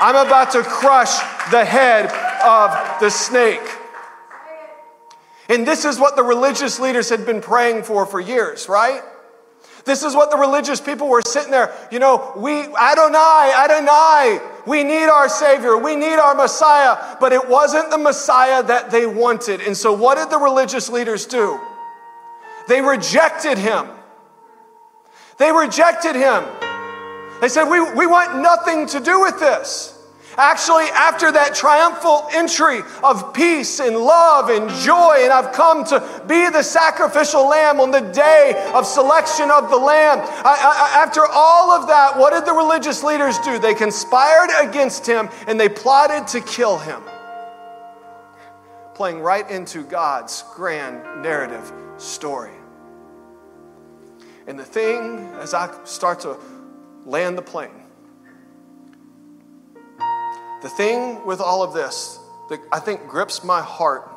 I'm 0.00 0.26
about 0.26 0.52
to 0.52 0.62
crush 0.62 1.18
the 1.50 1.64
head 1.64 2.06
of 2.42 3.00
the 3.00 3.10
snake. 3.10 3.60
And 5.48 5.66
this 5.66 5.84
is 5.84 5.98
what 5.98 6.14
the 6.14 6.22
religious 6.22 6.78
leaders 6.78 7.08
had 7.08 7.24
been 7.24 7.40
praying 7.40 7.82
for 7.82 8.06
for 8.06 8.20
years, 8.20 8.68
right? 8.68 9.02
This 9.88 10.02
is 10.02 10.14
what 10.14 10.30
the 10.30 10.36
religious 10.36 10.82
people 10.82 11.08
were 11.08 11.22
sitting 11.22 11.50
there. 11.50 11.72
You 11.90 11.98
know, 11.98 12.34
we, 12.36 12.60
Adonai, 12.60 13.52
Adonai, 13.56 14.38
we 14.66 14.84
need 14.84 15.06
our 15.06 15.30
Savior, 15.30 15.78
we 15.78 15.96
need 15.96 16.16
our 16.16 16.34
Messiah, 16.34 17.16
but 17.18 17.32
it 17.32 17.48
wasn't 17.48 17.90
the 17.90 17.96
Messiah 17.96 18.62
that 18.64 18.90
they 18.90 19.06
wanted. 19.06 19.62
And 19.62 19.74
so, 19.74 19.94
what 19.94 20.16
did 20.16 20.28
the 20.28 20.36
religious 20.36 20.90
leaders 20.90 21.24
do? 21.24 21.58
They 22.68 22.82
rejected 22.82 23.56
him. 23.56 23.88
They 25.38 25.50
rejected 25.52 26.16
him. 26.16 26.44
They 27.40 27.48
said, 27.48 27.64
We, 27.64 27.80
we 27.94 28.06
want 28.06 28.42
nothing 28.42 28.86
to 28.88 29.00
do 29.00 29.22
with 29.22 29.40
this. 29.40 29.97
Actually, 30.38 30.84
after 30.84 31.32
that 31.32 31.52
triumphal 31.52 32.28
entry 32.32 32.80
of 33.02 33.34
peace 33.34 33.80
and 33.80 33.96
love 33.96 34.50
and 34.50 34.70
joy, 34.84 35.16
and 35.22 35.32
I've 35.32 35.52
come 35.52 35.84
to 35.86 36.22
be 36.28 36.48
the 36.48 36.62
sacrificial 36.62 37.48
lamb 37.48 37.80
on 37.80 37.90
the 37.90 38.00
day 38.00 38.70
of 38.72 38.86
selection 38.86 39.50
of 39.50 39.68
the 39.68 39.76
lamb. 39.76 40.20
I, 40.20 40.94
I, 40.94 41.02
after 41.02 41.26
all 41.26 41.72
of 41.72 41.88
that, 41.88 42.16
what 42.16 42.32
did 42.32 42.46
the 42.46 42.52
religious 42.52 43.02
leaders 43.02 43.36
do? 43.40 43.58
They 43.58 43.74
conspired 43.74 44.50
against 44.60 45.04
him 45.04 45.28
and 45.48 45.58
they 45.58 45.68
plotted 45.68 46.28
to 46.28 46.40
kill 46.40 46.78
him. 46.78 47.02
Playing 48.94 49.18
right 49.18 49.48
into 49.50 49.82
God's 49.82 50.44
grand 50.54 51.20
narrative 51.20 51.72
story. 51.96 52.54
And 54.46 54.56
the 54.56 54.64
thing, 54.64 55.18
as 55.40 55.52
I 55.52 55.76
start 55.82 56.20
to 56.20 56.36
land 57.04 57.36
the 57.36 57.42
plane, 57.42 57.77
the 60.62 60.68
thing 60.68 61.24
with 61.24 61.40
all 61.40 61.62
of 61.62 61.72
this 61.72 62.18
that 62.48 62.60
I 62.72 62.80
think 62.80 63.06
grips 63.06 63.44
my 63.44 63.60
heart 63.62 64.10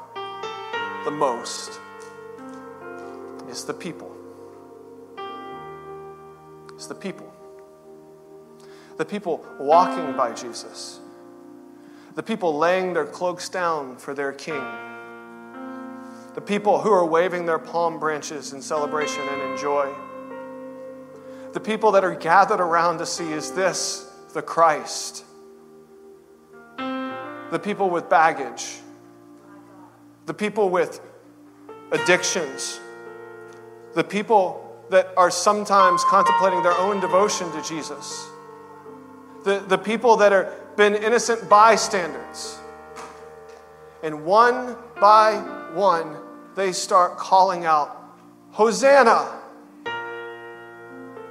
the 1.04 1.12
most 1.12 1.80
is 3.50 3.66
the 3.66 3.74
people. 3.74 4.16
It's 6.74 6.88
the 6.88 6.96
people. 6.96 7.32
The 8.98 9.06
people 9.06 9.46
walking 9.60 10.16
by 10.16 10.34
Jesus. 10.34 11.00
The 12.16 12.24
people 12.24 12.58
laying 12.58 12.94
their 12.94 13.06
cloaks 13.06 13.50
down 13.50 13.98
for 13.98 14.14
their 14.14 14.32
king. 14.32 14.64
The 16.34 16.42
people 16.42 16.80
who 16.80 16.92
are 16.92 17.06
waving 17.06 17.46
their 17.46 17.60
palm 17.60 18.00
branches 18.00 18.54
in 18.54 18.62
celebration 18.62 19.22
and 19.28 19.42
in 19.42 19.58
joy. 19.58 19.94
The 21.54 21.60
people 21.60 21.92
that 21.92 22.04
are 22.04 22.16
gathered 22.16 22.62
around 22.62 23.00
to 23.00 23.06
see 23.06 23.32
is 23.32 23.52
this 23.52 24.12
the 24.34 24.42
Christ? 24.42 25.26
The 27.52 27.60
people 27.60 27.90
with 27.90 28.10
baggage. 28.10 28.78
The 30.26 30.34
people 30.34 30.70
with 30.70 31.02
addictions. 31.92 32.80
The 33.94 34.04
people 34.04 34.86
that 34.90 35.10
are 35.18 35.30
sometimes 35.30 36.04
contemplating 36.06 36.64
their 36.64 36.78
own 36.78 37.02
devotion 37.02 37.52
to 37.52 37.62
Jesus. 37.62 38.26
The, 39.44 39.60
the 39.68 39.78
people 39.78 40.18
that 40.18 40.32
have 40.32 40.78
been 40.78 40.96
innocent 40.96 41.50
bystanders. 41.50 42.58
And 44.02 44.26
one 44.26 44.78
by 45.00 45.36
one, 45.74 46.16
they 46.56 46.72
start 46.72 47.18
calling 47.18 47.66
out, 47.66 47.98
Hosanna! 48.52 49.40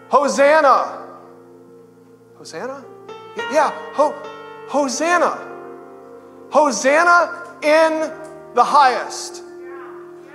Hosanna! 0.09 1.07
Hosanna? 2.37 2.85
Yeah, 3.53 3.71
ho, 3.95 4.15
Hosanna! 4.69 5.50
Hosanna 6.51 7.59
in 7.63 8.13
the 8.55 8.65
highest. 8.65 9.43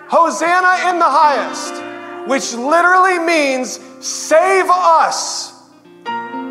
Hosanna 0.08 0.90
in 0.90 1.00
the 1.00 1.06
highest, 1.06 2.30
which 2.30 2.54
literally 2.54 3.20
means 3.20 3.80
save 4.06 4.66
us. 4.70 5.54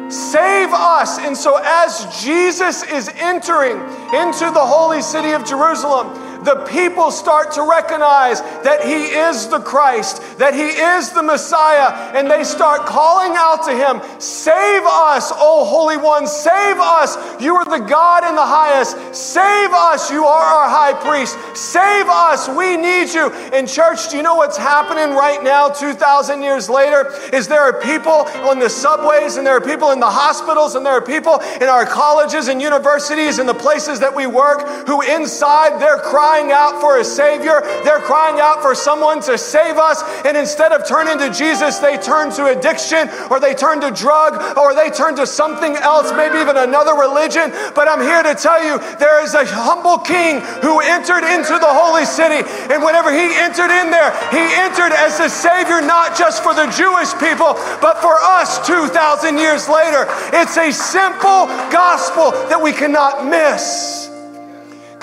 Save 0.08 0.70
us. 0.72 1.18
And 1.18 1.36
so, 1.36 1.58
as 1.62 2.22
Jesus 2.22 2.82
is 2.84 3.08
entering 3.14 3.78
into 4.12 4.50
the 4.52 4.64
holy 4.64 5.02
city 5.02 5.32
of 5.32 5.44
Jerusalem, 5.44 6.08
the 6.44 6.66
people 6.70 7.10
start 7.10 7.52
to 7.52 7.62
recognize 7.62 8.40
that 8.62 8.84
He 8.84 9.04
is 9.16 9.48
the 9.48 9.60
Christ, 9.60 10.38
that 10.38 10.54
He 10.54 10.68
is 10.68 11.10
the 11.12 11.22
Messiah, 11.22 12.12
and 12.16 12.30
they 12.30 12.44
start 12.44 12.86
calling 12.86 13.32
out 13.36 13.64
to 13.64 13.72
Him, 13.72 14.00
Save 14.20 14.82
us, 14.84 15.32
O 15.34 15.64
Holy 15.64 15.96
One, 15.96 16.26
save 16.26 16.76
us. 16.78 17.16
You 17.40 17.56
are 17.56 17.64
the 17.64 17.84
God 17.84 18.28
in 18.28 18.34
the 18.34 18.44
highest. 18.44 19.14
Save 19.14 19.70
us, 19.72 20.10
you 20.10 20.24
are 20.24 20.44
our 20.44 20.68
high 20.68 20.92
priest. 20.92 21.38
Save 21.56 22.06
us, 22.08 22.48
we 22.48 22.76
need 22.76 23.12
you. 23.12 23.32
In 23.52 23.66
church, 23.66 24.10
do 24.10 24.16
you 24.16 24.22
know 24.22 24.34
what's 24.34 24.56
happening 24.56 25.16
right 25.16 25.42
now, 25.42 25.68
2,000 25.68 26.42
years 26.42 26.68
later? 26.68 27.10
Is 27.32 27.48
there 27.48 27.62
are 27.62 27.80
people 27.80 28.28
on 28.48 28.58
the 28.58 28.68
subways, 28.68 29.36
and 29.36 29.46
there 29.46 29.56
are 29.56 29.60
people 29.60 29.90
in 29.92 30.00
the 30.00 30.10
hospitals, 30.10 30.74
and 30.74 30.84
there 30.84 30.94
are 30.94 31.02
people 31.02 31.40
in 31.60 31.68
our 31.68 31.86
colleges 31.86 32.48
and 32.48 32.60
universities 32.60 33.38
and 33.38 33.48
the 33.48 33.54
places 33.54 34.00
that 34.00 34.14
we 34.14 34.26
work 34.26 34.86
who 34.86 35.00
inside 35.02 35.80
they're 35.80 35.98
crying 35.98 36.33
crying 36.34 36.50
out 36.50 36.80
for 36.80 36.98
a 36.98 37.04
Savior. 37.04 37.62
They're 37.84 38.00
crying 38.00 38.40
out 38.40 38.60
for 38.60 38.74
someone 38.74 39.22
to 39.22 39.38
save 39.38 39.76
us. 39.76 40.02
And 40.24 40.36
instead 40.36 40.72
of 40.72 40.84
turning 40.84 41.16
to 41.18 41.30
Jesus, 41.30 41.78
they 41.78 41.96
turn 41.96 42.32
to 42.32 42.46
addiction 42.46 43.08
or 43.30 43.38
they 43.38 43.54
turn 43.54 43.80
to 43.82 43.92
drug 43.92 44.58
or 44.58 44.74
they 44.74 44.90
turn 44.90 45.14
to 45.14 45.28
something 45.28 45.76
else, 45.76 46.10
maybe 46.16 46.38
even 46.38 46.56
another 46.56 46.94
religion. 46.94 47.54
But 47.74 47.86
I'm 47.86 48.00
here 48.00 48.22
to 48.24 48.34
tell 48.34 48.58
you 48.58 48.78
there 48.98 49.22
is 49.22 49.34
a 49.34 49.46
humble 49.46 49.98
king 49.98 50.40
who 50.58 50.80
entered 50.80 51.22
into 51.22 51.54
the 51.54 51.70
holy 51.70 52.04
city. 52.04 52.42
And 52.66 52.82
whenever 52.82 53.14
he 53.14 53.30
entered 53.38 53.70
in 53.70 53.94
there, 53.94 54.10
he 54.34 54.42
entered 54.58 54.90
as 54.90 55.18
the 55.18 55.28
Savior, 55.28 55.86
not 55.86 56.18
just 56.18 56.42
for 56.42 56.52
the 56.52 56.66
Jewish 56.74 57.14
people, 57.22 57.54
but 57.78 58.02
for 58.02 58.18
us 58.18 58.58
2,000 58.66 59.38
years 59.38 59.68
later. 59.68 60.10
It's 60.34 60.58
a 60.58 60.72
simple 60.72 61.46
gospel 61.70 62.32
that 62.50 62.58
we 62.60 62.72
cannot 62.72 63.22
miss. 63.24 64.03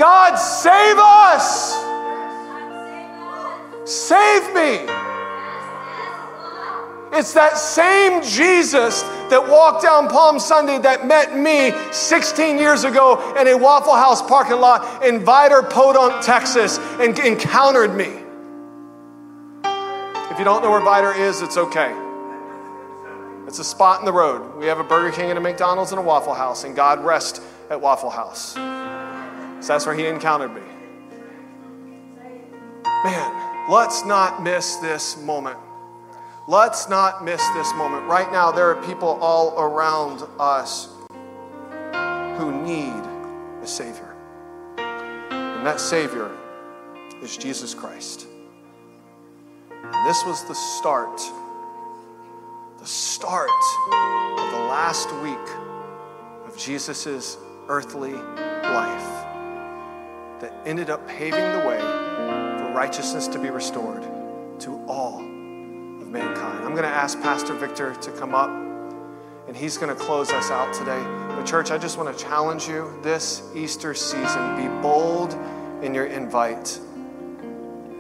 God, 0.02 0.36
save 0.36 0.98
us! 0.98 1.76
Save 3.86 4.52
me! 4.56 4.92
It's 7.16 7.34
that 7.34 7.56
same 7.56 8.24
Jesus 8.24 9.04
that 9.30 9.48
walked 9.48 9.84
down 9.84 10.08
Palm 10.08 10.40
Sunday 10.40 10.80
that 10.80 11.06
met 11.06 11.38
me 11.38 11.72
16 11.92 12.58
years 12.58 12.84
ago 12.84 13.36
in 13.40 13.48
a 13.48 13.56
Waffle 13.56 13.94
House 13.94 14.24
parking 14.24 14.60
lot 14.60 15.06
in 15.06 15.20
Vidor, 15.20 15.70
Podunk, 15.70 16.26
Texas, 16.26 16.80
and 17.00 17.20
encountered 17.20 17.94
me. 17.94 18.10
If 20.32 20.40
you 20.40 20.46
don't 20.46 20.64
know 20.64 20.72
where 20.72 20.82
Vidor 20.82 21.16
is, 21.16 21.44
it's 21.44 21.58
okay. 21.58 21.96
It's 23.46 23.60
a 23.60 23.64
spot 23.64 24.00
in 24.00 24.06
the 24.08 24.14
road. 24.14 24.58
We 24.58 24.66
have 24.66 24.80
a 24.80 24.84
Burger 24.84 25.16
King 25.16 25.30
and 25.30 25.38
a 25.38 25.42
McDonald's 25.42 25.92
and 25.92 26.00
a 26.00 26.04
Waffle 26.04 26.34
House, 26.34 26.64
and 26.64 26.76
God 26.76 27.06
rest 27.06 27.40
at 27.70 27.80
Waffle 27.80 28.10
House. 28.10 28.58
So 29.62 29.74
that's 29.74 29.86
where 29.86 29.94
he 29.94 30.08
encountered 30.08 30.56
me. 30.56 30.62
Man, 32.84 33.70
let's 33.70 34.04
not 34.04 34.42
miss 34.42 34.78
this 34.78 35.18
moment. 35.18 35.58
Let's 36.48 36.90
not 36.90 37.24
miss 37.24 37.48
this 37.50 37.72
moment. 37.76 38.08
Right 38.08 38.32
now, 38.32 38.52
there 38.52 38.72
are 38.72 38.84
people 38.84 39.20
all 39.22 39.60
around 39.62 40.24
us 40.40 40.90
who 42.40 42.52
need 42.64 43.04
a 43.62 43.68
Savior. 43.68 44.16
And 44.78 45.66
that 45.66 45.80
Savior 45.80 46.32
is 47.22 47.38
Jesus 47.38 47.76
Christ. 47.76 48.26
And 49.70 50.08
this 50.08 50.26
was 50.26 50.44
the 50.46 50.56
start, 50.56 51.22
the 52.80 52.88
start 52.88 53.50
of 53.92 54.52
the 54.52 54.66
last 54.70 55.14
week 55.22 55.38
of 56.48 56.58
Jesus' 56.58 57.38
earthly 57.68 58.14
life 58.14 59.21
that 60.42 60.52
ended 60.66 60.90
up 60.90 61.08
paving 61.08 61.52
the 61.52 61.66
way 61.68 61.80
for 61.80 62.72
righteousness 62.74 63.28
to 63.28 63.40
be 63.40 63.50
restored 63.50 64.02
to 64.60 64.84
all 64.88 65.20
of 65.20 66.08
mankind. 66.08 66.66
I'm 66.66 66.72
going 66.72 66.84
to 66.84 66.90
ask 66.90 67.22
Pastor 67.22 67.54
Victor 67.54 67.94
to 67.96 68.12
come 68.14 68.34
up 68.34 68.50
and 69.48 69.56
he's 69.56 69.78
going 69.78 69.96
to 69.96 70.04
close 70.04 70.32
us 70.32 70.50
out 70.50 70.74
today. 70.74 71.02
But, 71.30 71.46
church, 71.46 71.72
I 71.72 71.78
just 71.78 71.98
want 71.98 72.16
to 72.16 72.24
challenge 72.24 72.68
you 72.68 72.92
this 73.04 73.44
Easter 73.56 73.94
season 73.94 74.56
be 74.56 74.68
bold 74.82 75.38
in 75.84 75.94
your 75.94 76.06
invite 76.06 76.80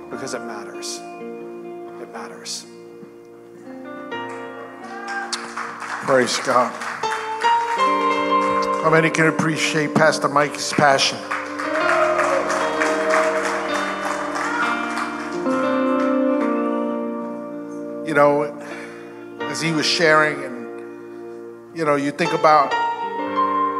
because 0.10 0.34
it 0.34 0.42
matters. 0.42 0.98
It 2.02 2.12
matters. 2.12 2.66
Praise 6.06 6.40
God. 6.40 6.72
How 8.84 8.90
many 8.90 9.12
can 9.12 9.28
appreciate 9.28 9.94
Pastor 9.94 10.28
Mike's 10.28 10.74
passion? 10.74 11.20
You 18.12 18.16
know, 18.16 18.44
as 19.40 19.62
he 19.62 19.72
was 19.72 19.86
sharing, 19.86 20.44
and, 20.44 21.78
you 21.78 21.86
know, 21.86 21.96
you 21.96 22.12
think 22.12 22.34
about 22.34 22.70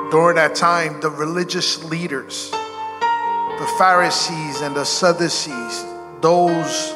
during 0.10 0.38
that 0.38 0.56
time, 0.56 1.02
the 1.02 1.10
religious 1.10 1.84
leaders, 1.84 2.50
the 2.50 3.76
Pharisees 3.78 4.62
and 4.62 4.74
the 4.74 4.86
Sadducees, 4.86 5.84
those, 6.22 6.94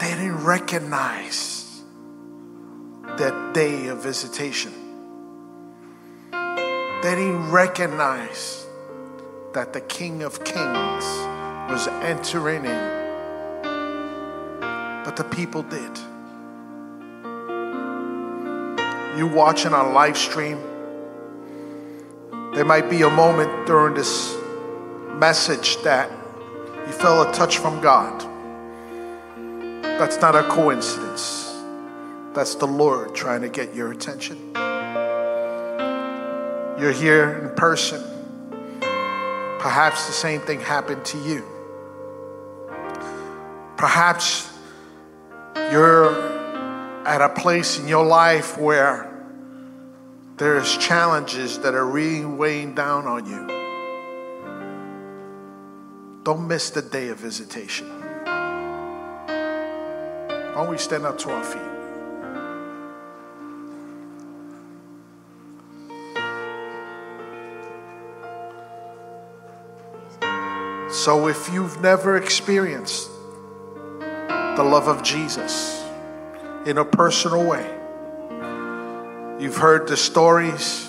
they 0.00 0.08
didn't 0.12 0.42
recognize 0.42 1.82
that 3.18 3.52
day 3.52 3.88
of 3.88 4.02
visitation. 4.02 4.72
They 6.32 7.16
didn't 7.16 7.50
recognize 7.50 8.66
that 9.52 9.74
the 9.74 9.82
King 9.82 10.22
of 10.22 10.42
Kings 10.42 11.04
was 11.68 11.86
entering 12.00 12.64
in 12.64 12.97
but 15.08 15.16
the 15.16 15.24
people 15.24 15.62
did. 15.62 15.98
You 19.16 19.26
watching 19.26 19.72
on 19.72 19.94
live 19.94 20.18
stream, 20.18 20.58
there 22.52 22.66
might 22.66 22.90
be 22.90 23.00
a 23.00 23.08
moment 23.08 23.66
during 23.66 23.94
this 23.94 24.36
message 25.14 25.78
that 25.78 26.10
you 26.86 26.92
felt 26.92 27.26
a 27.26 27.32
touch 27.32 27.56
from 27.56 27.80
God. 27.80 28.20
That's 29.82 30.20
not 30.20 30.34
a 30.34 30.42
coincidence. 30.42 31.56
That's 32.34 32.56
the 32.56 32.66
Lord 32.66 33.14
trying 33.14 33.40
to 33.40 33.48
get 33.48 33.74
your 33.74 33.90
attention. 33.92 34.52
You're 36.78 36.92
here 36.92 37.48
in 37.48 37.56
person. 37.56 38.02
Perhaps 39.58 40.06
the 40.06 40.12
same 40.12 40.42
thing 40.42 40.60
happened 40.60 41.02
to 41.06 41.18
you. 41.20 41.46
Perhaps 43.78 44.47
you're 45.72 46.28
at 47.06 47.20
a 47.20 47.28
place 47.28 47.78
in 47.78 47.88
your 47.88 48.04
life 48.04 48.58
where 48.58 49.08
there's 50.36 50.76
challenges 50.78 51.58
that 51.60 51.74
are 51.74 51.86
really 51.86 52.24
weighing 52.24 52.74
down 52.74 53.06
on 53.06 53.26
you, 53.26 53.46
don't 56.24 56.46
miss 56.46 56.70
the 56.70 56.82
day 56.82 57.08
of 57.08 57.18
visitation. 57.18 57.88
Why 60.58 60.64
don't 60.64 60.70
we 60.70 60.78
stand 60.78 61.04
up 61.06 61.18
to 61.18 61.30
our 61.30 61.44
feet? 61.44 61.62
So, 70.92 71.28
if 71.28 71.52
you've 71.52 71.80
never 71.80 72.16
experienced 72.16 73.10
the 74.58 74.64
love 74.64 74.88
of 74.88 75.04
Jesus 75.04 75.84
in 76.66 76.78
a 76.78 76.84
personal 76.84 77.48
way, 77.48 77.64
you've 79.38 79.56
heard 79.56 79.86
the 79.86 79.96
stories, 79.96 80.84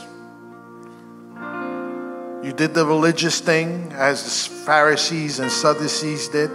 you 2.43 2.51
did 2.51 2.73
the 2.73 2.83
religious 2.83 3.39
thing 3.41 3.91
as 3.93 4.23
the 4.23 4.31
Pharisees 4.65 5.37
and 5.37 5.51
Sadducees 5.51 6.29
did, 6.29 6.49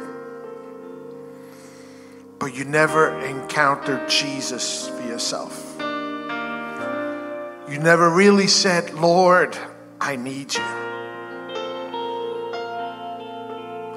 but 2.40 2.53
you 2.53 2.64
never 2.64 3.16
encountered 3.20 4.09
Jesus 4.09 4.88
for 4.88 5.07
yourself. 5.07 5.77
You 7.70 7.79
never 7.79 8.11
really 8.11 8.48
said, 8.48 8.92
Lord, 8.92 9.57
I 10.00 10.16
need 10.16 10.53
you. 10.53 10.64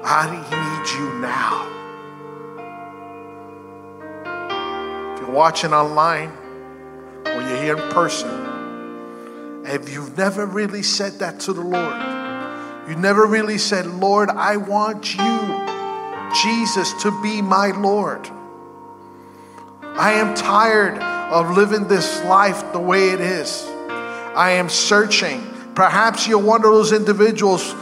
I 0.04 0.30
need 0.30 0.88
you 0.96 1.18
now. 1.18 1.77
You're 5.28 5.36
watching 5.36 5.72
online 5.72 6.30
or 7.26 7.42
you're 7.42 7.62
here 7.62 7.76
in 7.76 7.90
person, 7.90 9.64
if 9.66 9.92
you've 9.92 10.16
never 10.16 10.46
really 10.46 10.82
said 10.82 11.18
that 11.18 11.40
to 11.40 11.52
the 11.52 11.60
Lord, 11.60 12.88
you 12.88 12.96
never 12.96 13.26
really 13.26 13.58
said, 13.58 13.86
Lord, 13.86 14.30
I 14.30 14.56
want 14.56 15.14
you, 15.14 16.42
Jesus, 16.42 16.94
to 17.02 17.22
be 17.22 17.42
my 17.42 17.72
Lord. 17.72 18.26
I 19.82 20.12
am 20.14 20.34
tired 20.34 20.98
of 20.98 21.56
living 21.56 21.88
this 21.88 22.24
life 22.24 22.72
the 22.72 22.78
way 22.78 23.10
it 23.10 23.20
is. 23.20 23.64
I 23.90 24.52
am 24.52 24.70
searching. 24.70 25.42
Perhaps 25.74 26.26
you're 26.26 26.38
one 26.38 26.64
of 26.64 26.70
those 26.70 26.92
individuals 26.92 27.74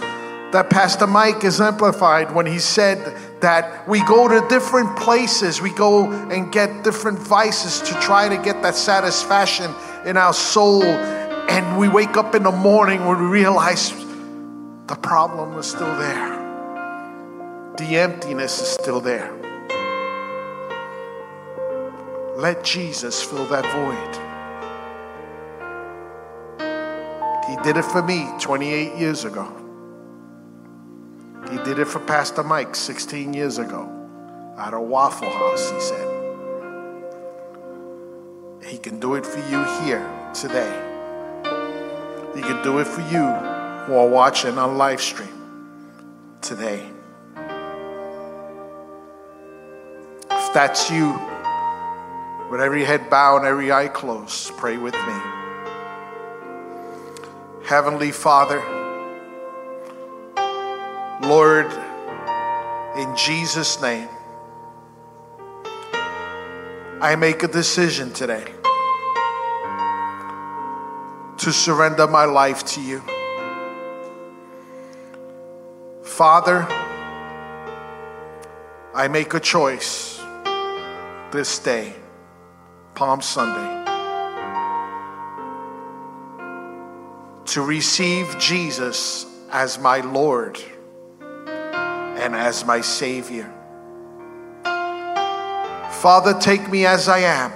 that 0.50 0.68
Pastor 0.70 1.06
Mike 1.06 1.44
exemplified 1.44 2.34
when 2.34 2.46
he 2.46 2.58
said 2.58 2.98
that 3.40 3.86
we 3.88 4.02
go 4.04 4.28
to 4.28 4.46
different 4.48 4.96
places, 4.96 5.60
we 5.60 5.70
go 5.70 6.10
and 6.30 6.52
get 6.52 6.82
different 6.82 7.18
vices 7.18 7.80
to 7.80 7.94
try 8.00 8.28
to 8.28 8.36
get 8.42 8.62
that 8.62 8.74
satisfaction 8.74 9.72
in 10.04 10.16
our 10.16 10.32
soul. 10.32 10.82
And 10.82 11.78
we 11.78 11.88
wake 11.88 12.16
up 12.16 12.34
in 12.34 12.42
the 12.42 12.50
morning 12.50 13.04
when 13.04 13.18
we 13.18 13.26
realize 13.26 13.90
the 14.86 14.96
problem 15.02 15.58
is 15.58 15.66
still 15.66 15.96
there, 15.98 16.30
the 17.76 17.96
emptiness 17.98 18.60
is 18.60 18.68
still 18.68 19.00
there. 19.00 19.32
Let 22.36 22.62
Jesus 22.62 23.22
fill 23.22 23.46
that 23.46 23.64
void. 23.72 24.26
He 27.48 27.56
did 27.62 27.76
it 27.76 27.84
for 27.84 28.02
me 28.02 28.28
28 28.40 28.96
years 28.96 29.24
ago. 29.24 29.65
He 31.50 31.58
did 31.58 31.78
it 31.78 31.86
for 31.86 32.00
Pastor 32.00 32.42
Mike 32.42 32.74
16 32.74 33.32
years 33.32 33.58
ago 33.58 33.88
at 34.58 34.74
a 34.74 34.80
Waffle 34.80 35.30
House, 35.30 35.70
he 35.70 35.80
said. 35.80 36.12
He 38.64 38.78
can 38.78 38.98
do 38.98 39.14
it 39.14 39.24
for 39.24 39.38
you 39.48 39.62
here 39.84 40.04
today. 40.34 40.82
He 42.34 42.42
can 42.42 42.62
do 42.64 42.80
it 42.80 42.86
for 42.86 43.00
you 43.02 43.24
who 43.84 43.94
are 43.94 44.08
watching 44.08 44.58
on 44.58 44.76
live 44.76 45.00
stream 45.00 45.28
today. 46.42 46.84
If 50.32 50.52
that's 50.52 50.90
you, 50.90 51.12
with 52.50 52.60
every 52.60 52.84
head 52.84 53.08
bowed 53.08 53.38
and 53.38 53.46
every 53.46 53.70
eye 53.70 53.88
closed, 53.88 54.56
pray 54.56 54.78
with 54.78 54.94
me. 54.94 55.20
Heavenly 57.64 58.10
Father, 58.10 58.75
Lord, 61.28 61.66
in 62.96 63.16
Jesus' 63.16 63.82
name, 63.82 64.08
I 67.00 67.16
make 67.18 67.42
a 67.42 67.48
decision 67.48 68.12
today 68.12 68.44
to 71.38 71.52
surrender 71.52 72.06
my 72.06 72.26
life 72.26 72.64
to 72.66 72.80
you. 72.80 73.02
Father, 76.04 76.64
I 78.94 79.08
make 79.10 79.34
a 79.34 79.40
choice 79.40 80.20
this 81.32 81.58
day, 81.58 81.92
Palm 82.94 83.20
Sunday, 83.20 83.84
to 87.46 87.62
receive 87.62 88.38
Jesus 88.38 89.26
as 89.50 89.76
my 89.80 89.98
Lord 90.00 90.62
and 92.26 92.34
as 92.34 92.64
my 92.64 92.80
Savior. 92.80 93.48
Father, 96.00 96.34
take 96.40 96.68
me 96.68 96.84
as 96.84 97.08
I 97.08 97.20
am. 97.20 97.52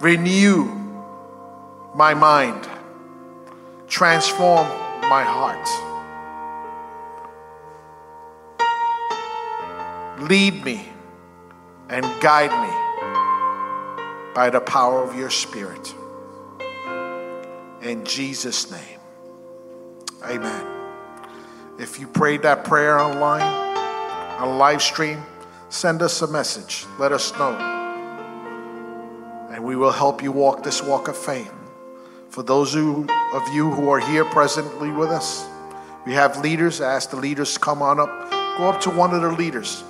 Renew 0.00 0.64
my 1.94 2.14
mind. 2.14 2.66
Transform 3.88 4.66
my 5.02 5.22
heart. 5.22 5.68
Lead 10.30 10.64
me 10.64 10.88
and 11.90 12.04
guide 12.22 12.52
me 12.64 12.72
by 14.34 14.48
the 14.48 14.60
power 14.60 15.02
of 15.02 15.14
your 15.14 15.30
Spirit. 15.30 15.94
In 17.82 18.02
Jesus' 18.06 18.70
name, 18.70 19.00
amen. 20.24 20.79
If 21.80 21.98
you 21.98 22.06
prayed 22.06 22.42
that 22.42 22.64
prayer 22.64 22.98
online, 22.98 23.40
on 24.38 24.58
live 24.58 24.82
stream, 24.82 25.22
send 25.70 26.02
us 26.02 26.20
a 26.20 26.26
message. 26.26 26.84
Let 26.98 27.10
us 27.10 27.32
know. 27.38 27.56
And 29.50 29.64
we 29.64 29.76
will 29.76 29.90
help 29.90 30.22
you 30.22 30.30
walk 30.30 30.62
this 30.62 30.82
walk 30.82 31.08
of 31.08 31.16
faith. 31.16 31.50
For 32.28 32.42
those 32.42 32.74
who, 32.74 33.06
of 33.32 33.48
you 33.54 33.70
who 33.70 33.88
are 33.88 33.98
here 33.98 34.26
presently 34.26 34.90
with 34.90 35.08
us, 35.08 35.46
we 36.04 36.12
have 36.12 36.38
leaders. 36.40 36.82
I 36.82 36.92
ask 36.92 37.08
the 37.08 37.16
leaders 37.16 37.54
to 37.54 37.60
come 37.60 37.80
on 37.80 37.98
up. 37.98 38.30
Go 38.58 38.68
up 38.68 38.82
to 38.82 38.90
one 38.90 39.14
of 39.14 39.22
the 39.22 39.32
leaders. 39.32 39.82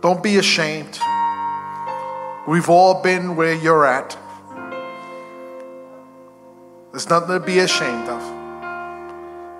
Don't 0.00 0.20
be 0.20 0.38
ashamed. 0.38 0.98
We've 2.48 2.68
all 2.68 3.02
been 3.02 3.36
where 3.36 3.54
you're 3.54 3.86
at. 3.86 4.18
There's 6.90 7.08
nothing 7.08 7.38
to 7.38 7.40
be 7.40 7.60
ashamed 7.60 8.08
of. 8.08 8.43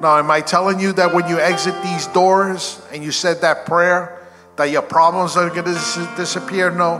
Now, 0.05 0.19
am 0.19 0.31
I 0.31 0.43
telling 0.43 0.81
you 0.81 0.93
that 0.93 1.14
when 1.14 1.27
you 1.29 1.40
exit 1.40 1.75
these 1.83 2.09
doors 2.09 2.79
and 2.93 3.03
you 3.03 3.11
said 3.11 3.40
that 3.40 3.64
prayer, 3.64 4.29
that 4.57 4.67
your 4.67 4.83
problems 4.83 5.35
are 5.35 5.49
going 5.49 5.64
to 5.64 5.73
dis- 5.73 5.97
disappear? 6.14 6.71
No. 6.71 6.99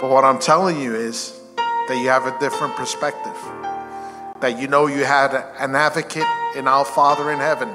But 0.00 0.10
what 0.10 0.24
I'm 0.24 0.40
telling 0.40 0.80
you 0.80 0.96
is 0.96 1.40
that 1.86 1.96
you 2.02 2.08
have 2.08 2.26
a 2.26 2.36
different 2.40 2.74
perspective. 2.74 3.36
That 4.40 4.58
you 4.58 4.66
know 4.66 4.88
you 4.88 5.04
had 5.04 5.32
an 5.60 5.76
advocate 5.76 6.26
in 6.56 6.66
our 6.66 6.84
Father 6.84 7.30
in 7.30 7.38
heaven 7.38 7.72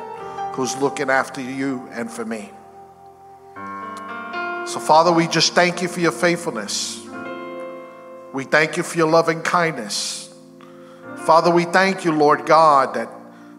who's 0.52 0.76
looking 0.76 1.10
after 1.10 1.40
you 1.40 1.88
and 1.92 2.12
for 2.12 2.26
me. 2.26 2.52
So, 4.68 4.78
Father, 4.78 5.14
we 5.14 5.26
just 5.26 5.54
thank 5.54 5.82
you 5.82 5.88
for 5.88 6.02
your 6.02 6.12
faithfulness. 6.12 7.02
We 8.34 8.44
thank 8.44 8.76
you 8.76 8.84
for 8.84 8.98
your 8.98 9.10
loving 9.10 9.42
kindness. 9.42 10.36
Father, 11.26 11.50
we 11.50 11.64
thank 11.64 12.04
you, 12.04 12.12
Lord 12.12 12.46
God, 12.46 12.96
that, 12.96 13.10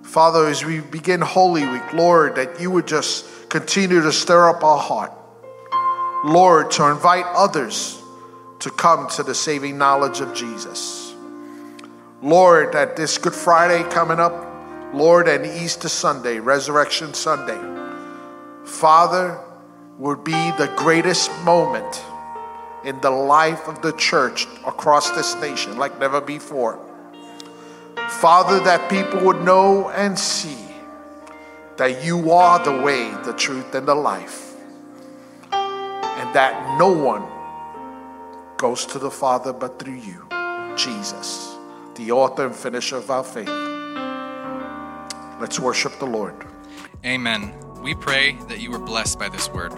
Father, 0.08 0.46
as 0.46 0.64
we 0.64 0.80
begin 0.80 1.20
Holy 1.20 1.66
Week, 1.66 1.92
Lord, 1.92 2.36
that 2.36 2.58
you 2.58 2.70
would 2.70 2.86
just 2.86 3.50
continue 3.50 4.00
to 4.00 4.10
stir 4.10 4.48
up 4.48 4.64
our 4.64 4.78
heart. 4.78 5.12
Lord, 6.24 6.70
to 6.72 6.86
invite 6.86 7.26
others 7.26 8.00
to 8.60 8.70
come 8.70 9.08
to 9.10 9.22
the 9.22 9.34
saving 9.34 9.76
knowledge 9.76 10.20
of 10.20 10.32
Jesus. 10.32 11.14
Lord, 12.22 12.72
that 12.72 12.96
this 12.96 13.18
Good 13.18 13.34
Friday 13.34 13.86
coming 13.90 14.18
up, 14.18 14.32
Lord, 14.94 15.28
and 15.28 15.44
Easter 15.44 15.90
Sunday, 15.90 16.38
Resurrection 16.38 17.12
Sunday, 17.12 17.60
Father, 18.64 19.38
would 19.98 20.24
be 20.24 20.32
the 20.32 20.72
greatest 20.74 21.30
moment 21.42 22.02
in 22.82 22.98
the 23.02 23.10
life 23.10 23.68
of 23.68 23.82
the 23.82 23.92
church 23.92 24.46
across 24.66 25.10
this 25.10 25.34
nation 25.34 25.76
like 25.76 26.00
never 26.00 26.22
before. 26.22 26.87
Father, 28.08 28.58
that 28.60 28.90
people 28.90 29.20
would 29.24 29.42
know 29.42 29.90
and 29.90 30.18
see 30.18 30.56
that 31.76 32.04
you 32.04 32.32
are 32.32 32.62
the 32.64 32.82
way, 32.82 33.10
the 33.24 33.32
truth, 33.34 33.74
and 33.74 33.86
the 33.86 33.94
life, 33.94 34.54
and 35.52 36.34
that 36.34 36.78
no 36.78 36.88
one 36.90 37.24
goes 38.56 38.84
to 38.86 38.98
the 38.98 39.10
Father 39.10 39.52
but 39.52 39.78
through 39.78 40.00
you, 40.00 40.26
Jesus, 40.76 41.54
the 41.94 42.10
author 42.10 42.46
and 42.46 42.56
finisher 42.56 42.96
of 42.96 43.10
our 43.10 43.22
faith. 43.22 43.48
Let's 45.40 45.60
worship 45.60 45.98
the 46.00 46.06
Lord. 46.06 46.34
Amen. 47.04 47.54
We 47.80 47.94
pray 47.94 48.32
that 48.48 48.58
you 48.58 48.72
were 48.72 48.80
blessed 48.80 49.18
by 49.20 49.28
this 49.28 49.48
word. 49.50 49.72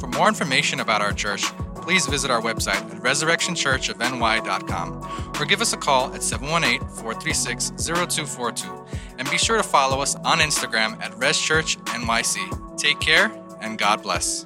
For 0.00 0.08
more 0.08 0.26
information 0.26 0.80
about 0.80 1.00
our 1.00 1.12
church, 1.12 1.44
please 1.82 2.06
visit 2.06 2.30
our 2.30 2.40
website 2.40 2.76
at 2.76 3.02
resurrectionchurchofny.com 3.02 5.32
or 5.40 5.44
give 5.44 5.60
us 5.60 5.72
a 5.72 5.76
call 5.76 6.14
at 6.14 6.22
718 6.22 6.80
436 6.88 7.72
0242. 7.76 8.86
and 9.18 9.30
be 9.30 9.38
sure 9.38 9.56
to 9.56 9.62
follow 9.62 10.00
us 10.00 10.14
on 10.16 10.38
Instagram 10.38 11.00
at 11.02 11.12
ResChurchNYC. 11.12 12.78
Take 12.78 13.00
care 13.00 13.32
and 13.60 13.78
God 13.78 14.02
bless. 14.02 14.44